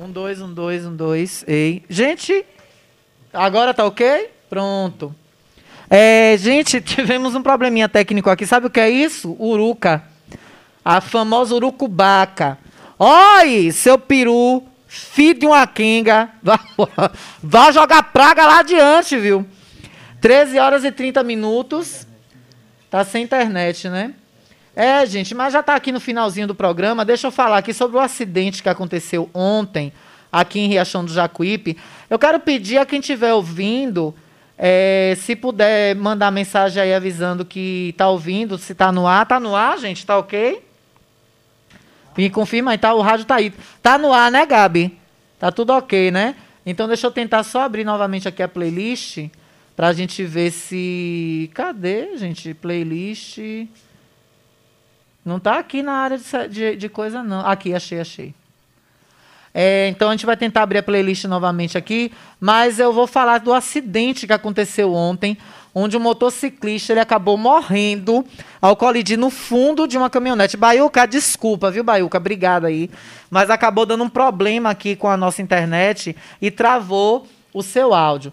[0.00, 1.44] Um, dois, um, dois, um, dois.
[1.48, 1.82] Ei.
[1.90, 2.46] Gente,
[3.32, 4.30] agora tá ok?
[4.48, 5.12] Pronto.
[5.90, 8.46] É, gente, tivemos um probleminha técnico aqui.
[8.46, 9.36] Sabe o que é isso?
[9.40, 10.04] Uruca.
[10.84, 12.56] A famosa urucubaca.
[12.96, 16.30] Oi, seu peru, filho de uma quenga.
[16.44, 16.60] Vá,
[17.42, 19.44] vá jogar praga lá adiante, viu?
[20.20, 22.06] 13 horas e 30 minutos.
[22.88, 24.14] Tá sem internet, né?
[24.78, 27.04] É, gente, mas já está aqui no finalzinho do programa.
[27.04, 29.92] Deixa eu falar aqui sobre o acidente que aconteceu ontem
[30.30, 31.76] aqui em Riachão do Jacuípe.
[32.08, 34.14] Eu quero pedir a quem estiver ouvindo,
[34.56, 39.24] é, se puder mandar mensagem aí avisando que está ouvindo, se está no ar.
[39.24, 39.96] Está no ar, gente?
[39.96, 40.62] Está ok?
[42.16, 42.94] Me confirma aí, tá?
[42.94, 43.52] O rádio está aí.
[43.78, 44.96] Está no ar, né, Gabi?
[45.40, 46.36] Tá tudo ok, né?
[46.64, 49.26] Então deixa eu tentar só abrir novamente aqui a playlist
[49.74, 51.50] para a gente ver se...
[51.52, 52.54] Cadê, gente?
[52.54, 53.40] Playlist...
[55.28, 57.46] Não está aqui na área de, de, de, coisa, não.
[57.46, 58.34] Aqui, achei, achei.
[59.52, 62.10] É, então a gente vai tentar abrir a playlist novamente aqui,
[62.40, 65.36] mas eu vou falar do acidente que aconteceu ontem.
[65.74, 68.24] onde um motociclista ele acabou morrendo
[68.60, 70.56] ao colidir no fundo de uma caminhonete.
[70.56, 72.16] Baiuca, desculpa, viu, Baiuca?
[72.16, 72.90] Obrigada aí.
[73.30, 78.32] Mas acabou dando um problema aqui com a nossa internet e travou o seu áudio.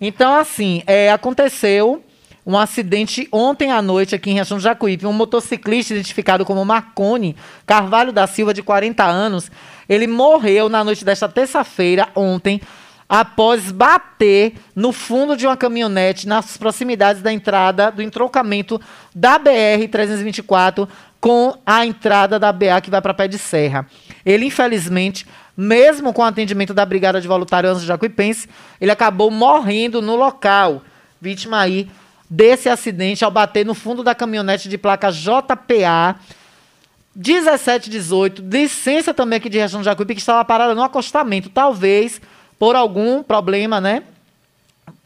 [0.00, 2.02] Então, assim, é, aconteceu
[2.46, 5.04] um acidente ontem à noite aqui em Riachão do Jacuípe.
[5.04, 7.34] Um motociclista identificado como Marcone
[7.66, 9.50] Carvalho da Silva, de 40 anos,
[9.88, 12.60] ele morreu na noite desta terça-feira, ontem,
[13.08, 18.80] após bater no fundo de uma caminhonete nas proximidades da entrada do entroncamento
[19.14, 20.88] da BR-324
[21.20, 23.86] com a entrada da BA que vai para Pé de Serra.
[24.24, 28.48] Ele, infelizmente, mesmo com o atendimento da Brigada de Voluntários Jacuipense,
[28.80, 30.82] ele acabou morrendo no local,
[31.20, 31.88] vítima aí
[32.28, 36.16] desse acidente ao bater no fundo da caminhonete de placa JPA
[37.14, 42.20] 1718, licença também aqui de região de Jacuípe, que estava parada no acostamento, talvez
[42.58, 44.02] por algum problema, né?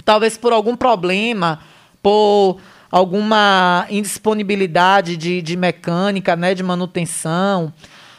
[0.04, 1.60] Talvez por algum problema,
[2.02, 2.58] por
[2.90, 6.54] alguma indisponibilidade de, de mecânica, né?
[6.54, 7.72] De manutenção.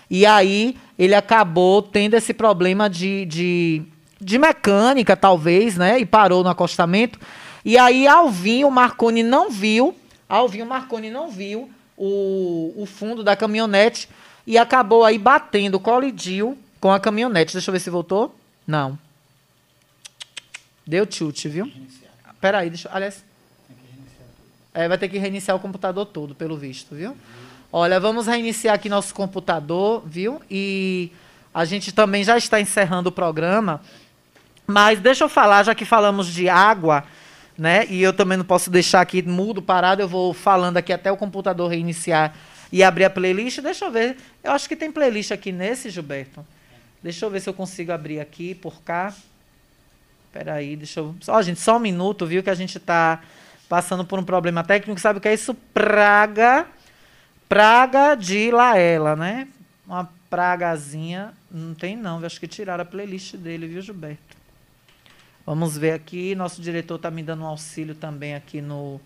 [0.10, 3.82] E aí ele acabou tendo esse problema de, de,
[4.22, 5.99] de mecânica, talvez, né?
[5.99, 7.19] E parou no acostamento.
[7.64, 9.96] E aí Alvinho Marconi não viu,
[10.28, 14.10] Alvinho Marconi não viu o, o fundo da caminhonete
[14.48, 17.54] e acabou aí batendo, colidiu com a caminhonete.
[17.54, 18.36] Deixa eu ver se voltou.
[18.66, 18.98] Não.
[20.86, 21.72] Deu chute, viu?
[22.40, 22.96] Peraí, deixa eu.
[22.96, 23.24] Aliás.
[24.74, 27.16] É, vai ter que reiniciar o computador todo, pelo visto, viu?
[27.72, 30.42] Olha, vamos reiniciar aqui nosso computador, viu?
[30.50, 31.12] E
[31.54, 33.82] a gente também já está encerrando o programa.
[34.66, 37.04] Mas deixa eu falar, já que falamos de água,
[37.62, 37.86] né?
[37.92, 41.16] E eu também não posso deixar aqui mudo, parado, eu vou falando aqui até o
[41.16, 42.34] computador reiniciar
[42.72, 43.62] e abrir a playlist.
[43.62, 44.18] Deixa eu ver.
[44.44, 46.44] Eu acho que tem playlist aqui nesse, Gilberto.
[47.04, 49.14] Deixa eu ver se eu consigo abrir aqui por cá.
[50.26, 51.14] Espera aí, deixa eu.
[51.28, 52.42] Ó, gente, só um minuto, viu?
[52.42, 53.22] Que a gente está
[53.70, 55.00] passando por um problema técnico.
[55.00, 55.54] Sabe o que é isso?
[55.72, 56.66] Praga.
[57.48, 59.48] Praga de Laela, né?
[59.86, 61.32] Uma pragazinha.
[61.52, 62.20] Não tem, não.
[62.20, 64.31] Eu acho que tiraram a playlist dele, viu, Gilberto?
[65.46, 66.36] Vamos ver aqui.
[66.36, 69.00] Nosso diretor está me dando um auxílio também aqui no.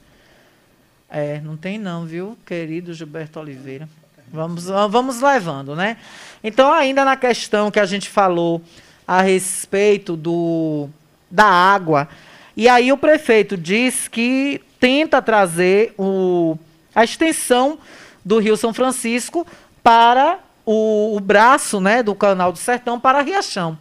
[1.09, 3.87] É, não tem, não, viu, querido Gilberto Oliveira?
[4.31, 5.97] Vamos, vamos levando, né?
[6.43, 8.61] Então, ainda na questão que a gente falou
[9.07, 10.89] a respeito do
[11.29, 12.07] da água.
[12.55, 16.57] E aí o prefeito diz que tenta trazer o,
[16.93, 17.77] a extensão
[18.23, 19.45] do Rio São Francisco
[19.83, 23.77] para o, o braço né, do Canal do Sertão para Riachão.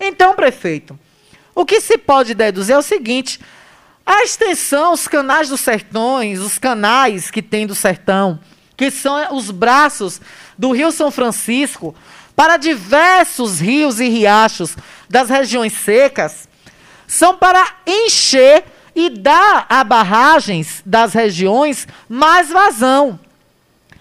[0.00, 0.98] Então, prefeito,
[1.56, 3.40] o que se pode deduzir é o seguinte:
[4.04, 8.38] a extensão, os canais dos sertões, os canais que tem do sertão,
[8.76, 10.20] que são os braços
[10.56, 11.94] do Rio São Francisco,
[12.36, 14.76] para diversos rios e riachos
[15.08, 16.46] das regiões secas,
[17.08, 18.64] são para encher
[18.94, 23.18] e dar a barragens das regiões mais vazão,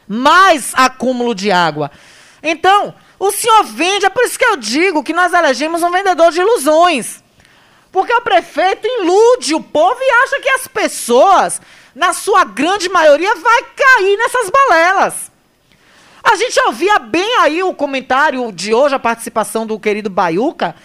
[0.05, 1.89] mais acúmulo de água.
[2.43, 6.31] Então, o senhor vende, é por isso que eu digo que nós elegemos um vendedor
[6.31, 7.23] de ilusões.
[7.95, 11.61] Porque o prefeito ilude o povo e acha que as pessoas,
[11.95, 15.31] na sua grande maioria, vai cair nessas balelas.
[16.21, 20.75] A gente ouvia bem aí o comentário de hoje, a participação do querido Baiuca,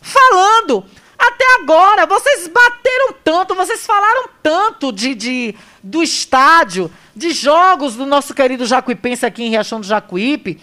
[0.00, 0.84] falando
[1.18, 8.06] até agora, vocês bateram tanto, vocês falaram tanto de, de do estádio, de jogos do
[8.06, 10.62] nosso querido Jacuipense aqui em Riachão do Jacuípe,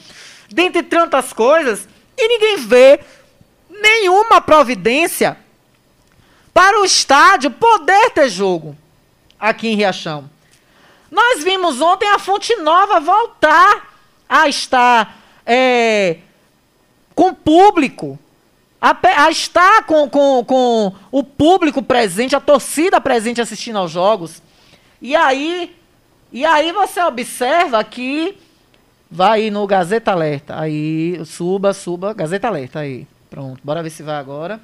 [0.49, 1.85] dentre tantas coisas,
[2.17, 3.01] e ninguém vê
[3.69, 5.37] nenhuma providência
[6.53, 8.75] para o estádio poder ter jogo
[9.39, 10.29] aqui em Riachão.
[11.09, 13.93] Nós vimos ontem a Fonte Nova voltar
[14.29, 16.17] a estar é,
[17.13, 18.17] com público
[18.81, 24.41] a, a estar com, com, com o público presente, a torcida presente assistindo aos jogos.
[24.99, 25.75] E aí,
[26.31, 28.35] e aí você observa que
[29.09, 30.59] vai no Gazeta Alerta.
[30.59, 33.05] Aí, suba, suba, Gazeta Alerta aí.
[33.29, 34.59] Pronto, bora ver se vai agora.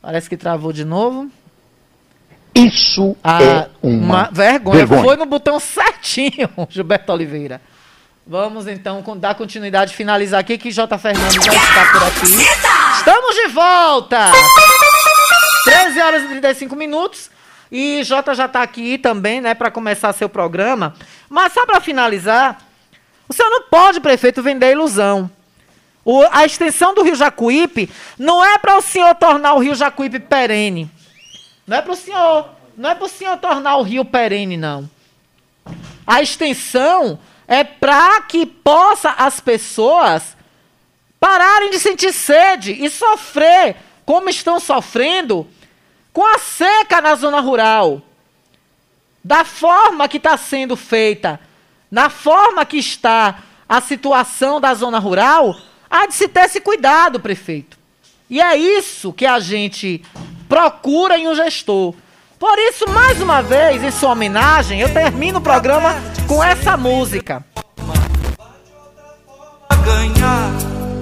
[0.00, 1.30] Parece que travou de novo.
[2.54, 4.78] Isso ah, é uma, uma vergonha.
[4.78, 5.02] vergonha.
[5.02, 7.60] Foi no botão certinho, Gilberto Oliveira.
[8.26, 10.98] Vamos então dar continuidade, finalizar aqui que J.
[10.98, 12.42] Fernando já está por aqui.
[12.98, 14.32] Estamos de volta!
[15.64, 17.30] 13 horas e 35 minutos.
[17.70, 20.94] E Jota já está aqui também, né, para começar seu programa.
[21.28, 22.58] Mas só para finalizar,
[23.28, 25.30] o senhor não pode, prefeito, vender ilusão.
[26.10, 30.18] O, a extensão do Rio Jacuípe não é para o senhor tornar o Rio Jacuípe
[30.18, 30.90] perene.
[31.66, 34.88] Não é para o senhor, não é para o senhor tornar o rio perene, não.
[36.06, 40.34] A extensão é para que possa as pessoas
[41.20, 43.76] pararem de sentir sede e sofrer
[44.06, 45.46] como estão sofrendo
[46.10, 48.00] com a seca na zona rural,
[49.22, 51.38] da forma que está sendo feita,
[51.90, 55.54] na forma que está a situação da zona rural,
[55.90, 57.78] há de se ter esse cuidado, prefeito.
[58.30, 60.02] E é isso que a gente
[60.48, 61.94] procura em um gestor.
[62.38, 65.94] Por isso, mais uma vez, em sua homenagem, eu termino o programa
[66.26, 67.44] com essa música.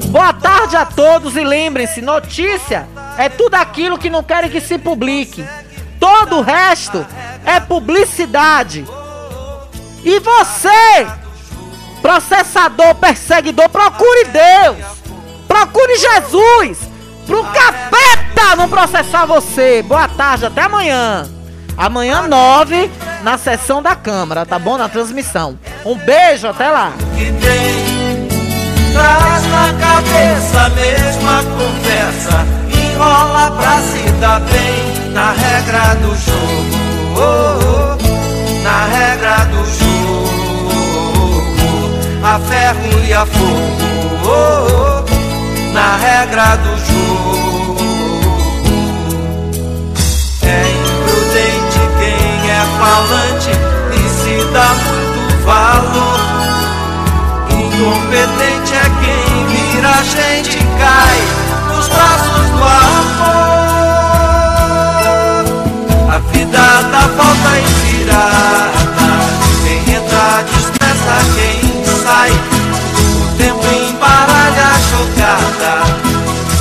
[0.08, 2.88] Boa tarde a todos e lembrem-se, notícia
[3.18, 5.44] é tudo aquilo que não querem que se publique.
[5.98, 7.04] Todo o resto
[7.44, 8.84] é publicidade.
[10.04, 11.06] E você,
[12.06, 14.76] processador, perseguidor, procure Deus.
[15.48, 16.78] Procure Jesus.
[17.26, 19.82] Pro capeta não processar você.
[19.82, 21.28] Boa tarde, até amanhã.
[21.76, 22.88] Amanhã, nove,
[23.24, 24.78] na sessão da Câmara, tá bom?
[24.78, 25.58] Na transmissão.
[25.84, 26.92] Um beijo, até lá.
[28.92, 36.64] Traz na cabeça a mesma conversa Enrola pra se dar bem Na regra do jogo
[37.14, 37.58] oh,
[37.98, 39.45] oh, Na regra do
[42.28, 43.46] A ferro e a fogo
[44.24, 47.76] oh, oh, Na regra do jogo
[50.42, 53.52] É imprudente quem é falante
[53.94, 56.20] E se dá muito valor
[57.48, 61.18] Incompetente é quem vira gente cai
[61.68, 63.36] nos braços do amor.
[66.10, 66.58] A vida
[66.90, 68.85] dá volta e virada.
[72.26, 72.32] Sai.
[72.32, 75.72] O tempo embaralha a jogada.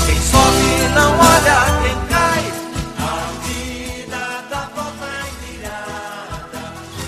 [0.05, 2.43] Quem sobe não olha quem cai.
[2.99, 3.09] A
[3.43, 6.61] vida dá volta e virada.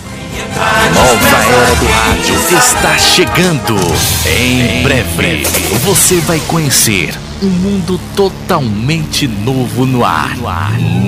[0.09, 3.77] Quem entra A nova era do rádio está chegando.
[4.25, 5.45] Em breve,
[5.83, 10.35] você vai conhecer um mundo totalmente novo no ar.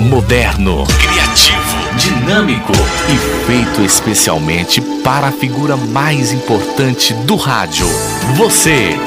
[0.08, 2.72] Moderno, criativo, dinâmico
[3.08, 7.86] e feito especialmente para a figura mais importante do rádio.
[8.36, 8.98] Você.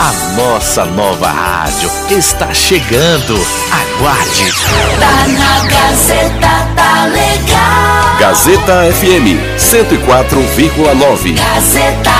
[0.00, 3.34] A nossa nova rádio está chegando.
[3.72, 4.52] Aguarde.
[5.00, 8.16] Tá na Gazeta, tá legal.
[8.20, 11.34] Gazeta FM 104,9.
[11.34, 12.12] Gazeta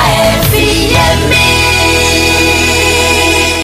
[0.50, 1.67] FM.